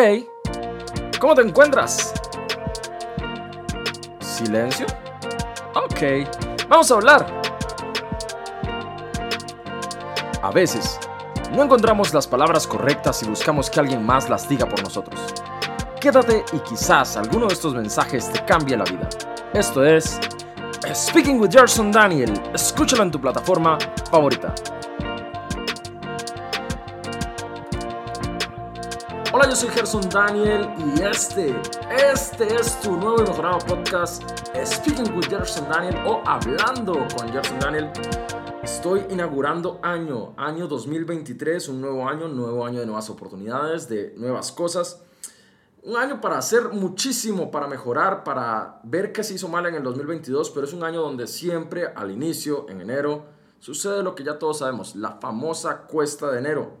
[0.00, 0.30] Hey,
[1.18, 2.14] ¿cómo te encuentras?
[4.20, 4.86] ¿Silencio?
[5.74, 6.24] Ok,
[6.68, 7.42] vamos a hablar.
[10.40, 11.00] A veces,
[11.50, 15.34] no encontramos las palabras correctas y buscamos que alguien más las diga por nosotros.
[16.00, 19.08] Quédate y quizás alguno de estos mensajes te cambie la vida.
[19.52, 20.20] Esto es
[20.94, 22.40] Speaking with Gerson Daniel.
[22.54, 23.76] Escúchalo en tu plataforma
[24.12, 24.54] favorita.
[29.40, 31.54] Hola, yo soy Gerson Daniel y este,
[32.12, 34.24] este es tu nuevo y mejorado podcast
[34.64, 37.88] Speaking with Gerson Daniel o Hablando con Gerson Daniel.
[38.64, 44.50] Estoy inaugurando año, año 2023, un nuevo año, nuevo año de nuevas oportunidades, de nuevas
[44.50, 45.02] cosas.
[45.84, 49.84] Un año para hacer muchísimo, para mejorar, para ver qué se hizo mal en el
[49.84, 53.26] 2022, pero es un año donde siempre al inicio, en enero,
[53.60, 56.72] sucede lo que ya todos sabemos, la famosa cuesta de enero.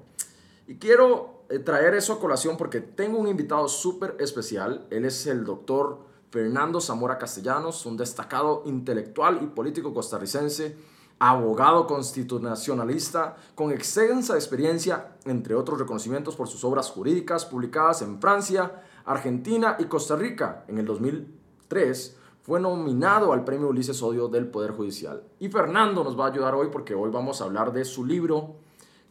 [0.66, 4.86] Y quiero traer eso a colación porque tengo un invitado súper especial.
[4.90, 10.76] Él es el doctor Fernando Zamora Castellanos, un destacado intelectual y político costarricense,
[11.18, 18.82] abogado constitucionalista con extensa experiencia, entre otros reconocimientos por sus obras jurídicas publicadas en Francia,
[19.06, 20.64] Argentina y Costa Rica.
[20.68, 25.22] En el 2003 fue nominado al Premio Ulises Odio del Poder Judicial.
[25.38, 28.56] Y Fernando nos va a ayudar hoy porque hoy vamos a hablar de su libro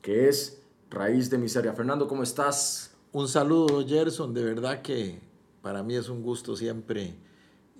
[0.02, 0.57] que es
[0.90, 1.74] Raíz de Miseria.
[1.74, 2.96] Fernando, ¿cómo estás?
[3.12, 4.34] Un saludo, Gerson.
[4.34, 5.20] De verdad que
[5.62, 7.16] para mí es un gusto siempre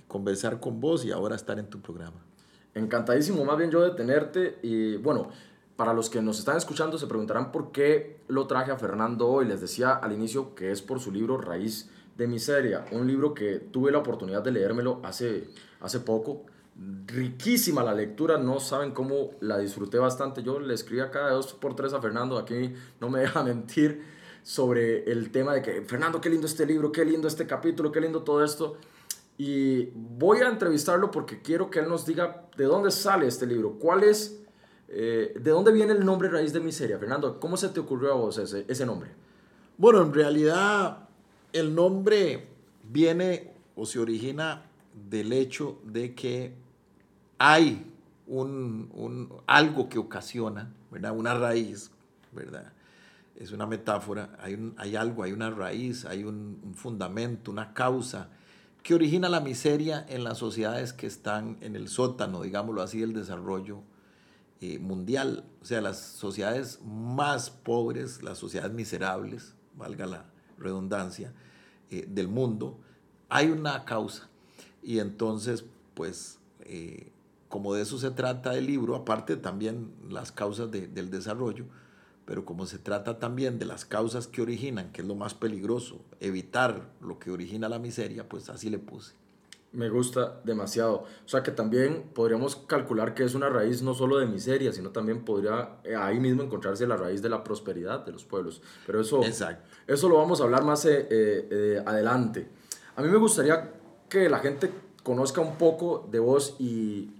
[0.08, 2.26] conversar con vos y ahora estar en tu programa.
[2.74, 4.60] Encantadísimo, más bien yo de tenerte.
[4.62, 5.30] Y bueno,
[5.78, 9.46] para los que nos están escuchando se preguntarán por qué lo traje a Fernando hoy.
[9.46, 13.60] Les decía al inicio que es por su libro Raíz de Miseria, un libro que
[13.60, 15.50] tuve la oportunidad de leérmelo hace,
[15.80, 16.46] hace poco
[17.08, 20.44] riquísima la lectura, no saben cómo la disfruté bastante.
[20.44, 25.04] Yo le escribí cada dos por tres a Fernando, aquí no me deja mentir, sobre
[25.12, 28.24] el tema de que, Fernando, qué lindo este libro, qué lindo este capítulo, qué lindo
[28.24, 28.78] todo esto.
[29.38, 33.74] Y voy a entrevistarlo porque quiero que él nos diga de dónde sale este libro,
[33.78, 34.42] cuál es,
[34.88, 36.98] eh, de dónde viene el nombre Raíz de Miseria.
[36.98, 39.12] Fernando, ¿cómo se te ocurrió a vos ese, ese nombre?
[39.78, 41.10] Bueno, en realidad
[41.52, 42.48] el nombre
[42.84, 44.66] viene o se origina
[45.10, 46.56] del hecho de que
[47.38, 47.86] hay
[48.28, 51.16] un, algo que ocasiona, ¿verdad?
[51.16, 51.92] Una raíz,
[52.32, 52.74] ¿verdad?
[53.36, 58.30] Es una metáfora, hay, hay algo, hay una raíz, hay un, fundamento, una causa
[58.84, 63.14] que origina la miseria en las sociedades que están en el sótano, digámoslo así, del
[63.14, 63.82] desarrollo
[64.62, 65.46] eh, mundial.
[65.62, 70.26] O sea, las sociedades más pobres, las sociedades miserables, valga la
[70.58, 71.34] redundancia,
[71.92, 72.80] eh, del mundo,
[73.30, 74.30] hay una causa.
[74.82, 77.12] Y entonces, pues, eh,
[77.50, 81.66] como de eso se trata el libro, aparte también las causas del desarrollo,
[82.26, 86.02] pero como se trata también de las causas que originan, que es lo más peligroso,
[86.20, 89.14] evitar lo que origina la miseria, pues así le puse.
[89.72, 91.06] Me gusta demasiado.
[91.26, 94.90] O sea que también podríamos calcular que es una raíz no solo de miseria, sino
[94.90, 98.62] también podría eh, ahí mismo encontrarse la raíz de la prosperidad de los pueblos.
[98.86, 102.48] Pero eso, eso lo vamos a hablar más eh, eh, adelante.
[102.96, 103.74] A mí me gustaría
[104.10, 104.72] que la gente
[105.04, 107.17] conozca un poco de vos y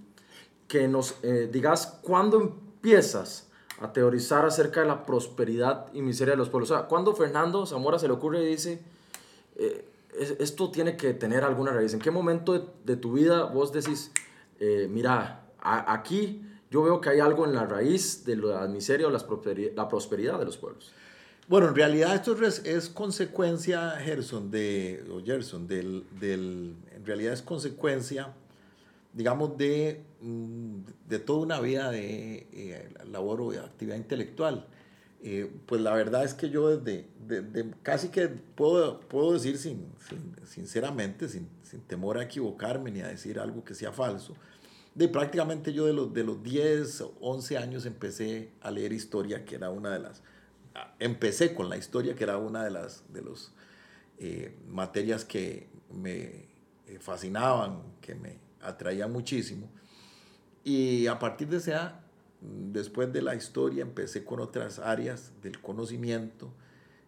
[0.68, 3.48] que nos eh, digas cuándo empiezas
[3.80, 6.70] a teorizar acerca de la prosperidad y miseria de los pueblos.
[6.70, 8.82] O sea, cuando Fernando Zamora se le ocurre y dice,
[9.56, 9.88] eh,
[10.38, 11.94] esto tiene que tener alguna raíz.
[11.94, 14.12] ¿En qué momento de, tu vida vos decís,
[14.60, 19.10] eh, mira, aquí yo veo que hay algo en la raíz de la miseria o
[19.10, 20.92] la prosperidad, de los pueblos?
[21.46, 28.34] Bueno, en realidad esto es, consecuencia, Gerson, de, o del, del, en realidad es consecuencia
[29.12, 34.66] digamos, de, mm, de toda una vida de eh, labor o de actividad intelectual.
[35.20, 37.08] Eh, pues la verdad es que yo desde,
[37.82, 39.86] casi que puedo, puedo decir sin,
[40.46, 44.36] sinceramente, sin, sin, temor a equivocarme ni a decir algo que sea falso,
[44.94, 49.56] de prácticamente yo de los, de los 10, 11 años empecé a leer historia, que
[49.56, 50.22] era una de las,
[51.00, 53.52] empecé con la historia, que era una de las de los,
[54.18, 56.46] eh, materias que me
[57.00, 59.68] fascinaban, que me atraía muchísimo.
[60.64, 61.74] Y a partir de ese
[62.40, 66.52] después de la historia, empecé con otras áreas del conocimiento,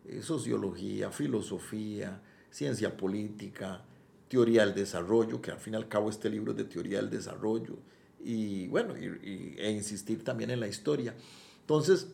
[0.07, 2.21] eh, sociología, filosofía,
[2.51, 3.83] ciencia política,
[4.29, 7.11] teoría del desarrollo, que al fin y al cabo este libro es de teoría del
[7.11, 7.77] desarrollo,
[8.23, 11.15] y bueno, e insistir también en la historia.
[11.61, 12.09] Entonces,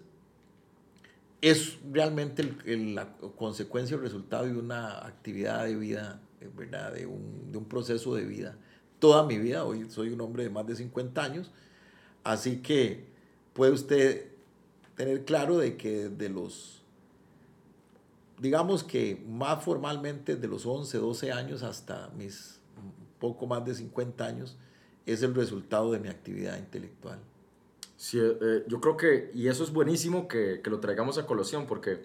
[1.40, 6.92] es realmente la consecuencia o resultado de una actividad de vida, eh, ¿verdad?
[6.92, 8.56] De, un, de un proceso de vida
[8.98, 9.64] toda mi vida.
[9.64, 11.50] Hoy soy un hombre de más de 50 años.
[12.24, 13.04] Así que
[13.52, 14.28] puede usted
[14.96, 16.82] tener claro de que de los
[18.38, 22.56] digamos que más formalmente de los 11, 12 años hasta mis
[23.18, 24.56] poco más de 50 años,
[25.06, 27.18] es el resultado de mi actividad intelectual.
[27.96, 31.66] Sí, eh, yo creo que, y eso es buenísimo que, que, lo traigamos a colación,
[31.66, 32.02] porque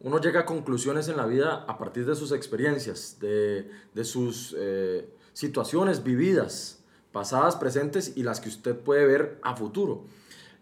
[0.00, 4.54] uno llega a conclusiones en la vida a partir de sus experiencias, de, de sus
[4.56, 6.80] eh, situaciones vividas,
[7.12, 10.02] pasadas, presentes y las que usted puede ver a futuro.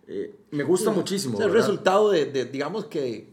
[0.07, 1.39] Eh, me gusta muchísimo.
[1.39, 3.33] Es el resultado de, de, digamos que,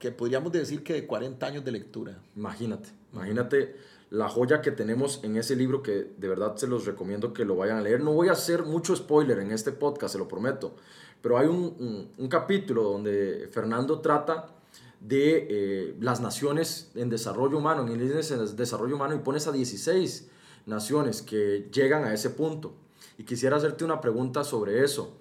[0.00, 2.20] que podríamos decir que de 40 años de lectura.
[2.34, 3.76] Imagínate, imagínate
[4.10, 7.54] la joya que tenemos en ese libro que de verdad se los recomiendo que lo
[7.54, 8.00] vayan a leer.
[8.00, 10.74] No voy a hacer mucho spoiler en este podcast, se lo prometo,
[11.20, 14.48] pero hay un, un, capítulo donde Fernando trata
[14.98, 20.30] de eh, las naciones en desarrollo humano, en el desarrollo humano, y pones a 16
[20.66, 22.74] naciones que llegan a ese punto.
[23.18, 25.16] Y quisiera hacerte una pregunta sobre eso.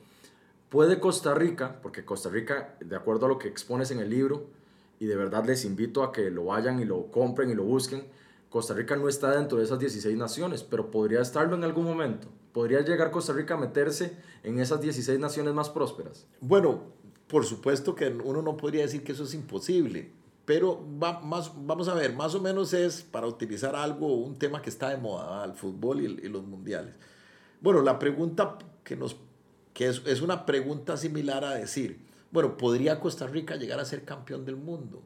[0.70, 4.48] ¿Puede Costa Rica, porque Costa Rica, de acuerdo a lo que expones en el libro,
[5.00, 8.06] y de verdad les invito a que lo vayan y lo compren y lo busquen,
[8.50, 12.28] Costa Rica no está dentro de esas 16 naciones, pero podría estarlo en algún momento.
[12.54, 16.28] ¿Podría llegar Costa Rica a meterse en esas 16 naciones más prósperas?
[16.42, 16.82] Bueno,
[17.28, 20.12] por supuesto que uno no podría decir que eso es imposible,
[20.46, 24.62] pero va, más, vamos a ver, más o menos es, para utilizar algo, un tema
[24.62, 26.96] que está de moda, el fútbol y, y, los mundiales.
[27.62, 29.16] Bueno, la pregunta que, nos,
[29.74, 32.00] que es, es una pregunta similar a decir,
[32.32, 35.04] bueno, ¿podría Costa Rica llegar a ser campeón del mundo?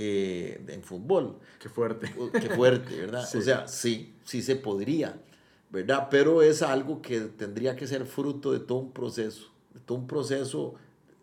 [0.00, 1.38] Eh, en fútbol.
[1.58, 2.14] Qué fuerte.
[2.32, 3.28] Qué fuerte, ¿verdad?
[3.36, 5.20] O sea, sí, sí se podría,
[5.70, 6.06] ¿verdad?
[6.08, 10.06] Pero es algo que tendría que ser fruto de todo un proceso, de todo un
[10.06, 10.76] proceso...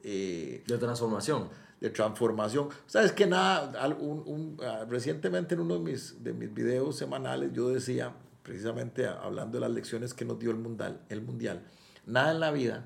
[0.07, 1.50] Eh, de transformación.
[1.81, 2.69] De transformación.
[2.88, 7.51] Sabes que nada, un, un, uh, recientemente en uno de mis, de mis videos semanales
[7.54, 8.13] yo decía,
[8.44, 11.63] precisamente hablando de las lecciones que nos dio el mundial, el mundial,
[12.06, 12.86] nada en la vida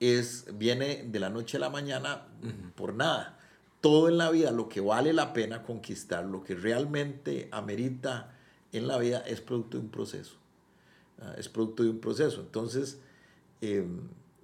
[0.00, 2.72] es, viene de la noche a la mañana uh -huh.
[2.72, 3.36] por nada
[3.86, 8.34] todo en la vida, lo que vale la pena conquistar, lo que realmente amerita
[8.72, 10.34] en la vida es producto de un proceso.
[11.18, 12.40] Uh, es producto de un proceso.
[12.40, 12.98] Entonces,
[13.60, 13.86] eh,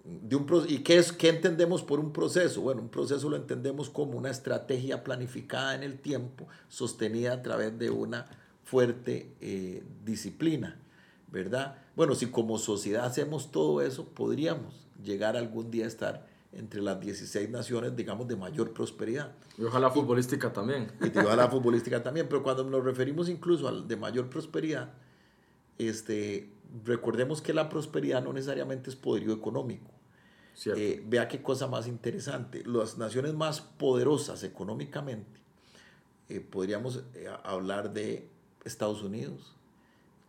[0.04, 2.60] de un ¿y qué, es, qué entendemos por un proceso?
[2.62, 7.78] Bueno, un proceso lo entendemos como una estrategia planificada en el tiempo, sostenida a través
[7.78, 8.26] de una
[8.64, 10.76] fuerte eh, disciplina,
[11.30, 11.76] ¿verdad?
[11.94, 17.00] Bueno, si como sociedad hacemos todo eso, podríamos llegar algún día a estar entre las
[17.00, 19.32] 16 naciones, digamos, de mayor prosperidad.
[19.56, 20.90] Y ojalá futbolística también.
[21.00, 24.90] Y ojalá futbolística también, pero cuando nos referimos incluso al de mayor prosperidad,
[25.78, 26.50] este,
[26.84, 29.90] recordemos que la prosperidad no necesariamente es poderío económico.
[30.66, 32.62] Eh, vea qué cosa más interesante.
[32.66, 35.40] Las naciones más poderosas económicamente,
[36.28, 38.28] eh, podríamos eh, hablar de
[38.64, 39.54] Estados Unidos,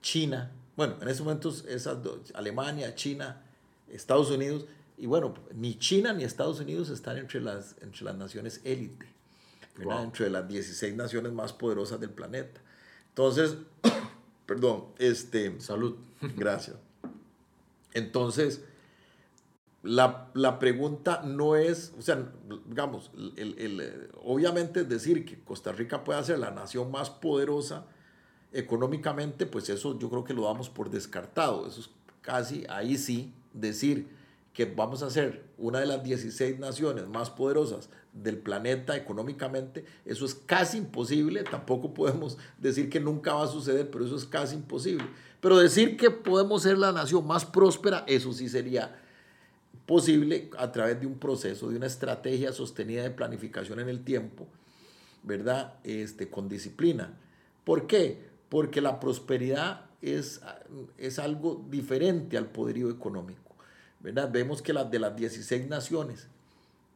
[0.01, 3.43] China, bueno, en estos momentos esas dos, Alemania, China,
[3.91, 4.65] Estados Unidos,
[4.97, 9.05] y bueno, ni China ni Estados Unidos están entre las, entre las naciones élite,
[9.83, 10.03] wow.
[10.03, 12.61] entre las 16 naciones más poderosas del planeta.
[13.09, 13.57] Entonces,
[14.45, 15.59] perdón, este...
[15.59, 15.95] Salud.
[16.37, 16.77] Gracias.
[17.93, 18.63] Entonces,
[19.83, 22.31] la, la, pregunta no es, o sea,
[22.67, 27.85] digamos, el, el, obviamente decir que Costa Rica pueda ser la nación más poderosa
[28.53, 31.67] económicamente, pues eso yo creo que lo damos por descartado.
[31.67, 31.89] Eso es
[32.21, 34.07] casi, ahí sí, decir
[34.53, 40.25] que vamos a ser una de las 16 naciones más poderosas del planeta económicamente, eso
[40.25, 44.55] es casi imposible, tampoco podemos decir que nunca va a suceder, pero eso es casi
[44.55, 45.05] imposible.
[45.41, 48.95] Pero decir que podemos ser la nación más próspera, eso sí sería
[49.87, 54.47] posible a través de un proceso, de una estrategia sostenida de planificación en el tiempo,
[55.23, 55.73] ¿verdad?
[55.83, 57.17] Este, con disciplina.
[57.63, 58.21] ¿Por qué?
[58.49, 60.41] Porque la prosperidad es,
[60.97, 63.52] es algo diferente al poderío económico.
[64.03, 64.29] ¿Verdad?
[64.31, 66.27] Vemos que las de las 16 naciones,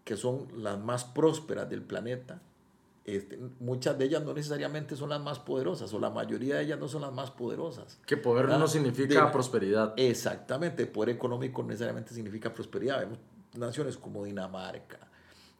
[0.04, 2.42] que son las más prósperas del planeta,
[3.06, 6.78] este, muchas de ellas no necesariamente son las más poderosas, o la mayoría de ellas
[6.78, 7.98] no son las más poderosas.
[8.06, 8.60] Que poder ¿verdad?
[8.60, 9.94] no significa de, prosperidad.
[9.96, 13.00] Exactamente, poder económico necesariamente significa prosperidad.
[13.00, 13.20] Vemos
[13.58, 15.00] naciones como Dinamarca,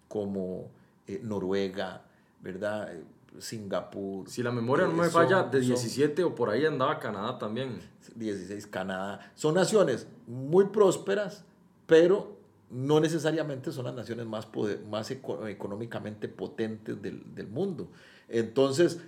[0.10, 0.70] como
[1.08, 2.04] eh, Noruega,
[2.42, 2.92] ¿verdad?
[3.40, 4.30] Singapur.
[4.30, 7.80] Si la memoria no me falla, de 17 son, o por ahí andaba Canadá también.
[8.16, 9.32] 16, Canadá.
[9.36, 11.44] Son naciones muy prósperas,
[11.88, 12.38] pero
[12.70, 14.48] no necesariamente son las naciones más,
[14.90, 17.90] más económicamente potentes del, del, mundo.
[18.28, 19.00] Entonces,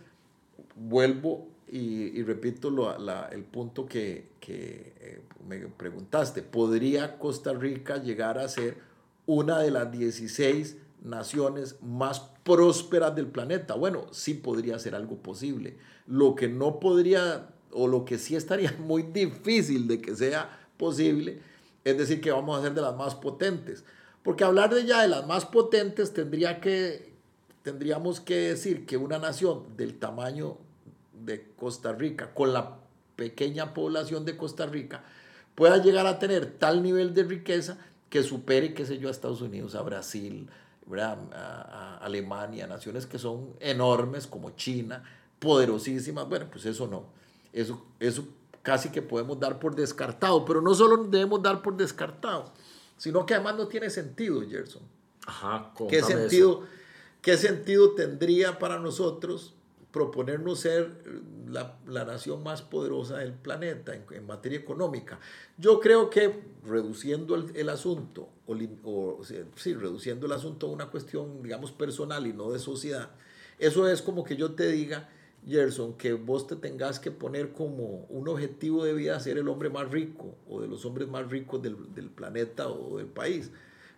[0.76, 6.42] vuelvo y, y repito lo, la, el punto que, que eh, me preguntaste.
[6.42, 8.78] ¿Podría Costa Rica llegar a ser
[9.26, 13.76] una de las 16 naciones más prósperas del planeta.
[13.76, 15.78] Bueno, sí podría ser algo posible.
[16.08, 21.42] Lo que no podría, o lo que sí estaría muy difícil de que sea posible,
[21.84, 23.84] es decir, que vamos a ser de las más potentes.
[24.24, 27.14] Porque hablar de ya de las más potentes tendría que,
[27.62, 30.58] tendríamos que decir que una nación del tamaño
[31.14, 32.78] de Costa Rica, con la
[33.16, 35.04] pequeña población de Costa Rica,
[35.54, 37.78] pueda llegar a tener tal nivel de riqueza
[38.10, 40.50] que supere, qué sé yo, a Estados Unidos, a Brasil,
[40.98, 45.04] A, Alemania, naciones que son enormes como China,
[45.40, 46.28] poderosísimas.
[46.28, 47.04] Bueno, pues eso no.
[47.52, 48.28] Eso, eso
[48.64, 52.52] casi que podemos dar por descartado, pero no solo debemos dar por descartado,
[52.98, 54.82] sino que además no tiene sentido, Gerson.
[55.26, 56.64] Ajá, ¿Qué sentido,
[57.22, 59.54] ¿Qué sentido tendría para nosotros
[59.92, 60.92] proponernos ser
[61.48, 65.20] la, la nación más poderosa del planeta en, materia económica.
[65.58, 69.22] Yo creo que reduciendo el, el asunto, o, o,
[69.56, 73.10] sí, reduciendo el asunto a una cuestión, digamos, personal y no de sociedad,
[73.58, 75.10] eso es como que yo te diga,
[75.48, 79.70] Gerson, que vos te tengas que poner como un objetivo de vida ser el hombre
[79.70, 83.52] más rico o de los hombres más ricos del, del planeta o del país.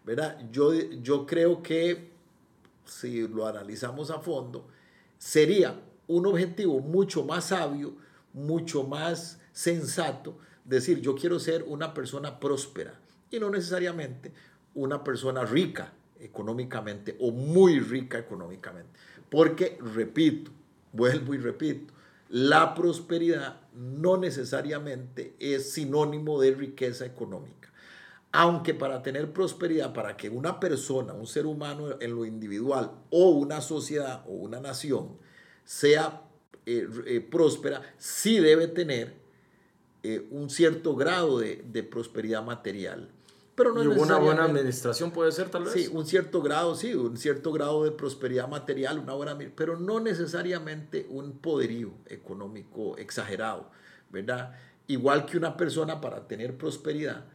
[0.03, 0.37] ¿verdad?
[0.51, 2.11] Yo, yo creo que
[2.85, 4.67] si lo analizamos a fondo,
[5.17, 7.93] sería un objetivo mucho más sabio,
[8.33, 14.31] mucho más sensato, decir yo quiero ser una persona próspera y no necesariamente
[14.73, 18.91] una persona rica económicamente o muy rica económicamente.
[19.29, 20.51] Porque, repito,
[20.93, 21.93] vuelvo y repito,
[22.29, 27.69] la prosperidad no necesariamente es sinónimo de riqueza económica.
[28.31, 33.31] Aunque para tener prosperidad, para que una persona, un ser humano en lo individual o
[33.31, 35.17] una sociedad o una nación
[35.65, 36.21] sea
[36.65, 39.13] eh, eh, próspera, sí debe tener
[40.03, 43.09] eh, un cierto grado de, de, prosperidad material.
[43.61, 45.73] Pero no y una buena administración puede ser tal vez.
[45.73, 49.99] Sí, un cierto grado, sí, un cierto grado de prosperidad material, una buena, pero no
[49.99, 53.69] necesariamente un poderío económico exagerado,
[54.09, 54.55] ¿verdad?
[54.87, 57.25] Igual que una persona para tener prosperidad,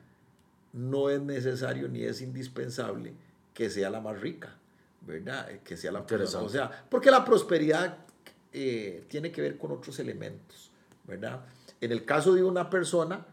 [0.72, 3.14] no es necesario ni es indispensable
[3.54, 4.56] que sea la más rica,
[5.02, 5.60] ¿verdad?
[5.62, 6.44] Que sea la persona.
[6.44, 7.98] O sea, porque la prosperidad
[8.52, 10.72] eh, tiene que ver con otros elementos,
[11.04, 11.44] ¿verdad?
[11.80, 13.26] En el caso de una persona,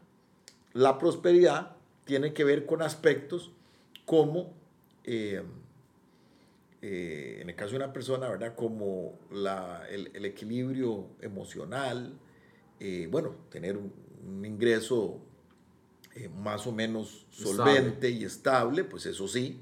[0.73, 1.72] la prosperidad
[2.05, 3.51] tiene que ver con aspectos
[4.05, 4.53] como,
[5.03, 5.41] eh,
[6.81, 8.55] eh, en el caso de una persona, ¿verdad?
[8.55, 12.13] Como la, el, equilibrio emocional,
[13.09, 15.21] bueno, tener un ingreso
[16.15, 19.59] eh, más o menos solvente y estable, pues eso sí,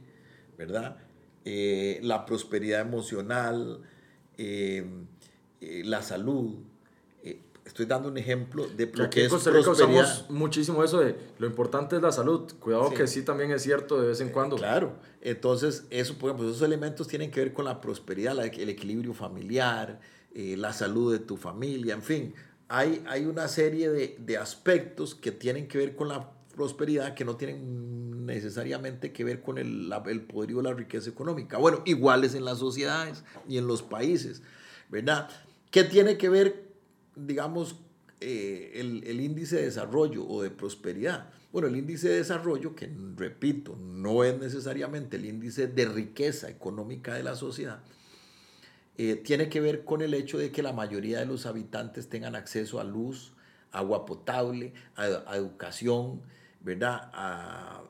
[0.58, 0.98] ¿verdad?
[1.46, 3.82] Eh, la prosperidad emocional,
[4.38, 4.86] eh,
[5.62, 6.56] la salud.
[7.72, 10.30] Estoy dando un ejemplo de lo que es prosperidad.
[10.30, 12.52] muchísimo eso de lo importante es la salud.
[12.60, 14.58] Cuidado que sí también es cierto de vez en cuando.
[14.58, 14.94] claro.
[15.22, 20.00] Entonces, eso, por ejemplo, esos elementos tienen que ver con la prosperidad, el equilibrio familiar,
[20.34, 22.34] la salud de tu familia, en fin.
[22.68, 27.26] Hay, hay una serie de, de aspectos que tienen que ver con la prosperidad que
[27.26, 31.58] no tienen necesariamente que ver con el, el poderío o la riqueza económica.
[31.58, 34.42] Bueno, iguales en las sociedades y en los países,
[34.90, 35.30] ¿verdad?
[35.70, 36.71] ¿Qué tiene que ver,
[37.26, 37.80] digamos,
[38.20, 41.30] eh, el, el, índice de desarrollo o de prosperidad?
[41.52, 47.14] Bueno, el índice de desarrollo, que repito, no es necesariamente el índice de riqueza económica
[47.14, 47.82] de la sociedad,
[48.98, 52.36] eh, tiene que ver con el hecho de que la mayoría de los habitantes tengan
[52.36, 53.34] acceso a luz,
[53.72, 56.22] agua potable, a educación,
[56.62, 57.10] ¿verdad?
[57.14, 57.84] A,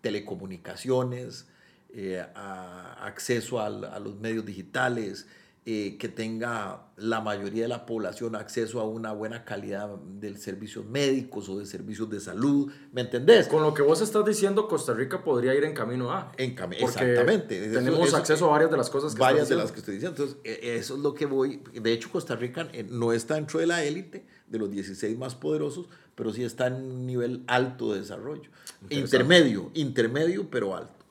[0.00, 1.48] telecomunicaciones,
[1.94, 5.26] eh, a acceso a, los medios digitales,
[5.66, 10.84] eh, que tenga la mayoría de la población acceso a una buena calidad de servicios
[10.84, 13.48] médicos o de servicios de salud, ¿me entendés?
[13.48, 16.32] Con lo que vos estás diciendo, Costa Rica podría ir en camino A.
[16.36, 17.70] En camino, exactamente.
[17.70, 20.22] Tenemos acceso a varias de las cosas que Varias de las que estoy diciendo.
[20.22, 21.62] Entonces, e, eso es lo que voy.
[21.72, 25.34] De hecho, Costa Rica eh, no está dentro de la élite de los 16 más
[25.34, 28.50] poderosos, pero sí está en un nivel alto de desarrollo.
[28.90, 31.06] Intermedio, intermedio, pero alto.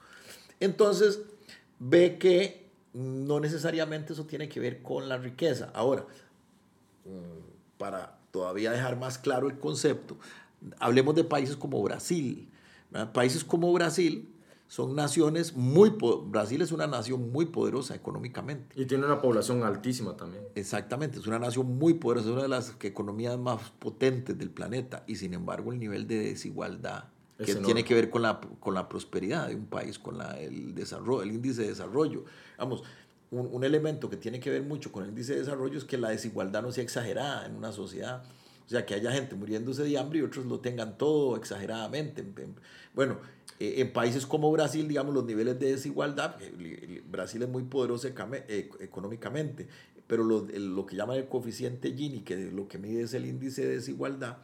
[0.59, 1.21] Entonces,
[1.79, 2.62] ve que
[2.93, 5.71] no necesariamente eso tiene que ver con la riqueza.
[5.73, 6.05] Ahora,
[7.05, 10.17] mm, para todavía dejar más claro el concepto,
[10.79, 12.49] hablemos de países como Brasil.
[13.11, 14.29] Países como Brasil
[14.67, 15.95] son naciones muy...
[16.25, 18.79] Brasil es una nación muy poderosa económicamente.
[18.79, 20.43] Y tiene una población altísima también.
[20.53, 25.03] Exactamente, es una nación muy poderosa, es una de las economías más potentes del planeta
[25.07, 27.05] y sin embargo el nivel de desigualdad
[27.43, 30.73] que tiene que ver con la, con la prosperidad de un país, con la, el,
[30.73, 32.25] desarrollo, el índice de desarrollo.
[32.57, 32.83] Vamos,
[33.31, 35.97] un, un elemento que tiene que ver mucho con el índice de desarrollo es que
[35.97, 38.23] la desigualdad no sea exagerada en una sociedad.
[38.65, 42.25] O sea, que haya gente muriéndose de hambre y otros lo tengan todo exageradamente.
[42.93, 43.19] Bueno,
[43.59, 46.37] eh, en países como Brasil, digamos, los niveles de desigualdad,
[47.09, 49.67] Brasil es muy poderoso eh, económicamente,
[50.07, 53.65] pero lo, lo, que llaman el coeficiente Gini, que lo que mide es el índice
[53.65, 54.37] de desigualdad,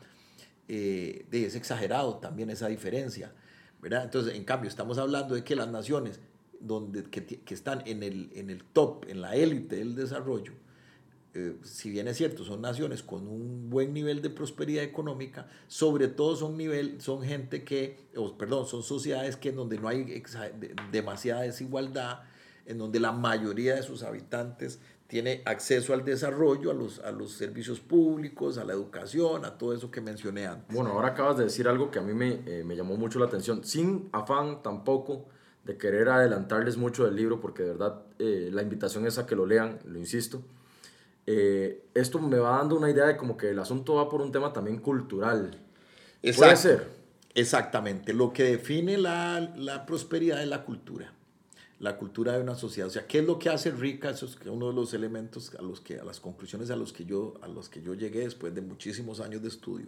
[0.70, 3.34] eh, es exagerado también esa diferencia.
[3.82, 4.04] ¿verdad?
[4.04, 6.20] Entonces, en cambio, estamos hablando de que las naciones
[6.60, 10.54] donde, que, que están en el, en el top, en la élite del desarrollo,
[11.36, 16.08] eh, si bien es cierto, son naciones con un buen nivel de prosperidad económica, sobre
[16.08, 17.98] todo son, nivel, son gente que,
[18.38, 20.24] perdón, son sociedades que en donde no hay
[20.92, 22.22] demasiada desigualdad,
[22.66, 27.34] en donde la mayoría de sus habitantes tiene acceso al desarrollo, a los, a los
[27.34, 30.74] servicios públicos, a la educación, a todo eso que mencioné antes.
[30.74, 33.26] Bueno, ahora acabas de decir algo que a mí me, eh, me llamó mucho la
[33.26, 35.26] atención, sin afán tampoco
[35.66, 39.36] de querer adelantarles mucho del libro, porque de verdad eh, la invitación es a que
[39.36, 40.42] lo lean, lo insisto
[41.32, 44.32] eh, esto me va dando una idea de como que el asunto va por un
[44.32, 45.52] tema también cultural.
[46.36, 46.88] Puede ser.
[47.36, 48.14] Exactamente.
[48.14, 51.14] Lo que define la, la, prosperidad es la cultura.
[51.80, 52.88] La cultura de una sociedad.
[52.88, 54.10] O sea, ¿qué es lo que hace rica?
[54.10, 57.06] Eso es uno de los elementos a, los que, a las conclusiones a los, que
[57.06, 59.88] yo, a los que yo llegué después de muchísimos años de estudio.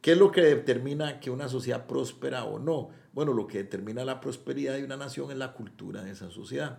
[0.00, 2.90] ¿Qué es lo que determina que una sociedad próspera o no?
[3.12, 6.78] Bueno, lo que determina la prosperidad de una nación es la cultura de esa sociedad.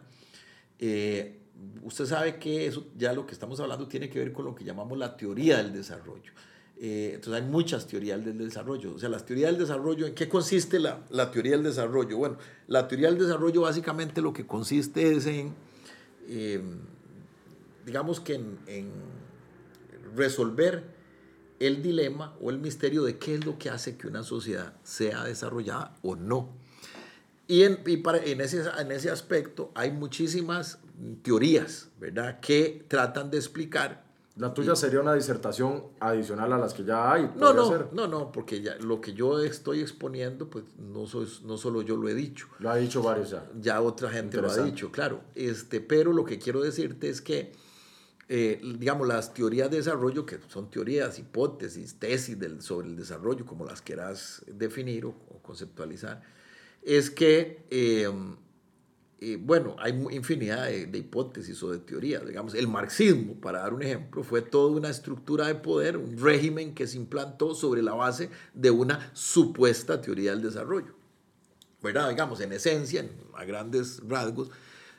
[0.80, 1.42] Eh,
[1.84, 4.64] usted sabe que eso ya lo que estamos hablando tiene que ver con lo que
[4.64, 6.32] llamamos la teoría del desarrollo.
[6.80, 8.94] Eh, entonces hay muchas teorías del desarrollo.
[8.94, 12.18] O sea, las teorías del desarrollo, ¿en qué consiste la, la, teoría del desarrollo?
[12.18, 15.56] Bueno, la teoría del desarrollo básicamente lo que consiste es en,
[16.30, 16.80] em,
[17.86, 18.92] digamos que en, en,
[20.16, 20.84] resolver
[21.60, 25.24] el dilema o el misterio de qué es lo que hace que una sociedad sea
[25.24, 26.50] desarrollada o no.
[27.48, 30.80] Y, en, y para, en, ese, en ese aspecto hay muchísimas
[31.24, 32.40] teorías, ¿verdad?
[32.40, 34.07] Que tratan de explicar.
[34.38, 37.32] La tuya sería una disertación adicional a las que ya hay.
[37.36, 41.58] No, no, no, no, porque ya lo que yo estoy exponiendo, pues no, soy, no
[41.58, 42.48] solo yo lo he dicho.
[42.60, 43.50] Lo ha dicho varios ya.
[43.60, 45.22] Ya otra gente lo ha dicho, claro.
[45.34, 47.54] Este, pero lo que quiero decirte es que,
[48.30, 53.46] eh, digamos, las teorías de desarrollo, que son teorías, hipótesis, tesis del, sobre el desarrollo,
[53.46, 56.22] como las quieras definir o, conceptualizar,
[56.84, 57.66] es que...
[57.72, 58.08] Eh,
[59.40, 62.26] bueno, hay infinidad de, hipótesis o de teorías.
[62.26, 66.76] Digamos, el marxismo, para dar un ejemplo, fue toda una estructura de poder, un régimen
[66.76, 70.94] que se implantó sobre la base de una supuesta teoría del desarrollo.
[71.82, 72.10] ¿Verdad?
[72.10, 74.52] Digamos, en esencia, a grandes rasgos,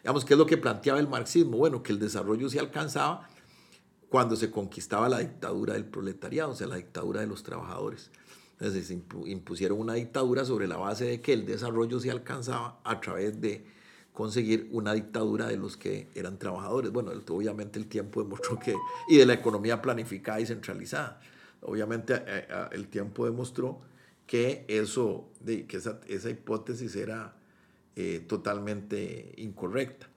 [0.02, 1.58] digamos, ¿qué es lo que planteaba el marxismo?
[1.58, 3.28] Bueno, que el desarrollo se alcanzaba
[4.08, 8.10] cuando se conquistaba la dictadura del proletariado, o sea, la dictadura de los trabajadores.
[8.52, 13.00] Entonces se impusieron una dictadura sobre la base de que el desarrollo se alcanzaba a
[13.00, 13.77] través de
[14.18, 16.90] conseguir una dictadura de los que eran trabajadores.
[16.90, 18.74] Bueno, obviamente el tiempo demostró que,
[19.08, 21.20] y de la economía planificada y centralizada.
[21.62, 23.78] Obviamente eh, eh, el tiempo demostró
[24.26, 27.36] que eso, que esa, esa hipótesis era
[27.94, 30.08] eh, totalmente incorrecta.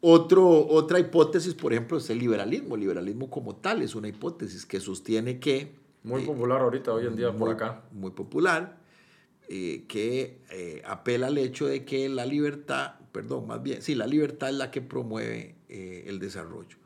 [0.00, 2.74] Otro, otra hipótesis, por ejemplo, es el liberalismo.
[2.74, 5.76] El liberalismo como tal es una hipótesis que sostiene que...
[6.02, 7.84] Muy popular ahorita, hoy en día, por acá.
[7.92, 8.81] Muy popular
[9.48, 14.06] eh, que eh, apela al hecho de que la libertad, perdón, más bien, sí, la
[14.06, 16.76] libertad es la que promueve eh, el desarrollo.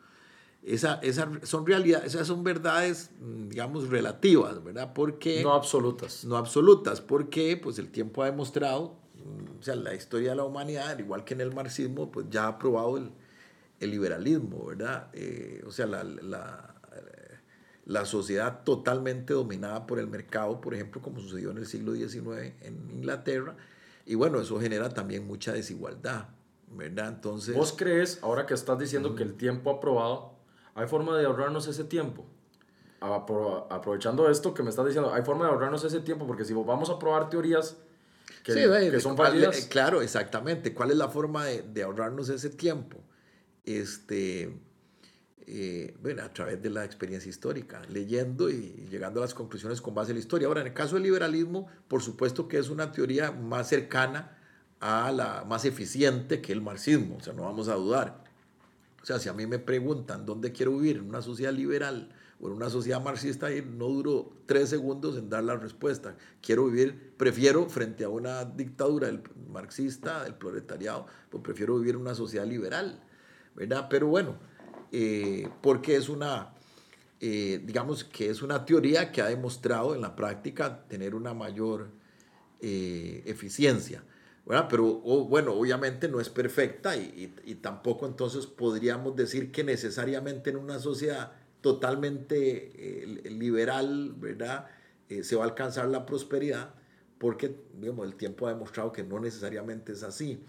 [0.62, 4.92] Esa, esa, son realidades, esas son verdades, mm, digamos, relativas, ¿verdad?
[4.94, 5.42] Porque...
[5.42, 6.24] No absolutas.
[6.24, 10.44] No absolutas, porque pues el tiempo ha demostrado, mm, o sea, la historia de la
[10.44, 13.10] humanidad, igual que en el marxismo, pues ya ha probado el,
[13.78, 15.10] el liberalismo, ¿verdad?
[15.64, 16.75] o sea, la, la
[17.86, 22.52] la sociedad totalmente dominada por el mercado, por ejemplo, como sucedió en el siglo XIX
[22.60, 23.56] en Inglaterra,
[24.04, 26.28] y bueno, eso genera también mucha desigualdad,
[26.68, 27.08] ¿verdad?
[27.08, 27.56] Entonces...
[27.56, 30.34] ¿Vos crees, ahora que estás diciendo que el tiempo ha probado,
[30.74, 32.26] hay forma de ahorrarnos ese tiempo?
[32.98, 36.90] aprovechando esto que me estás diciendo, hay forma de ahorrarnos ese tiempo, porque si vamos
[36.90, 37.76] a probar teorías
[38.42, 39.66] que, que son fallidas...
[39.66, 40.74] Claro, exactamente.
[40.74, 42.98] ¿Cuál es la forma de, de ahorrarnos ese tiempo?
[43.64, 44.58] Este
[45.48, 49.94] eh, bueno, a través de la experiencia histórica, leyendo y llegando a las conclusiones con
[49.94, 50.48] base en la historia.
[50.48, 54.38] Ahora, en el caso del liberalismo, por supuesto que es una teoría más cercana
[54.80, 58.24] a la más eficiente que el marxismo, o sea, no vamos a dudar.
[59.02, 62.48] O sea, si a mí me preguntan dónde quiero vivir, en una sociedad liberal o
[62.48, 66.16] en una sociedad marxista, no duro tres segundos en dar la respuesta.
[66.42, 72.00] Quiero vivir, prefiero frente a una dictadura del marxista, del proletariado, pues prefiero vivir en
[72.00, 73.00] una sociedad liberal,
[73.54, 73.86] ¿verdad?
[73.88, 74.38] Pero bueno,
[74.98, 76.54] eh, porque es una,
[77.20, 81.90] eh, digamos que es una teoría que ha demostrado en la práctica tener una mayor
[82.62, 84.02] eh, eficiencia.
[84.70, 84.84] Pero
[85.26, 91.32] bueno, obviamente no es perfecta y, tampoco entonces podríamos decir que necesariamente en una sociedad
[91.60, 94.68] totalmente liberal, ¿verdad?
[95.08, 96.74] se va a alcanzar la prosperidad
[97.18, 100.40] porque digamos, el tiempo ha demostrado que no necesariamente es así.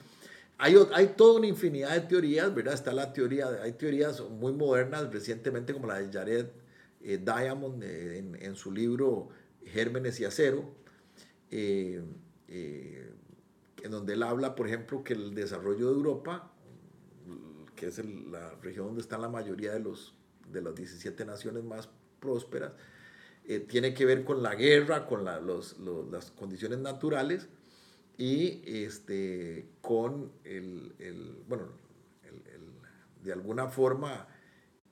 [0.60, 2.74] Hay, hay, toda una infinidad de teorías, ¿verdad?
[2.74, 6.48] Está la teoría, hay teorías muy modernas recientemente como la de Jared
[7.02, 9.30] eh, Diamond eh, en, su libro
[9.66, 10.74] Gérmenes y Acero,
[11.52, 12.02] eh,
[12.48, 16.52] en donde él habla, por ejemplo, que el desarrollo de Europa,
[17.76, 20.16] que es la región donde están la mayoría de, los,
[20.52, 21.88] de las 17 naciones más
[22.20, 22.74] prósperas,
[23.50, 25.78] eh, tiene que ver con la guerra, con los,
[26.12, 27.48] las condiciones naturales
[28.18, 31.68] y este, con el, el bueno,
[32.24, 34.28] el, de alguna forma,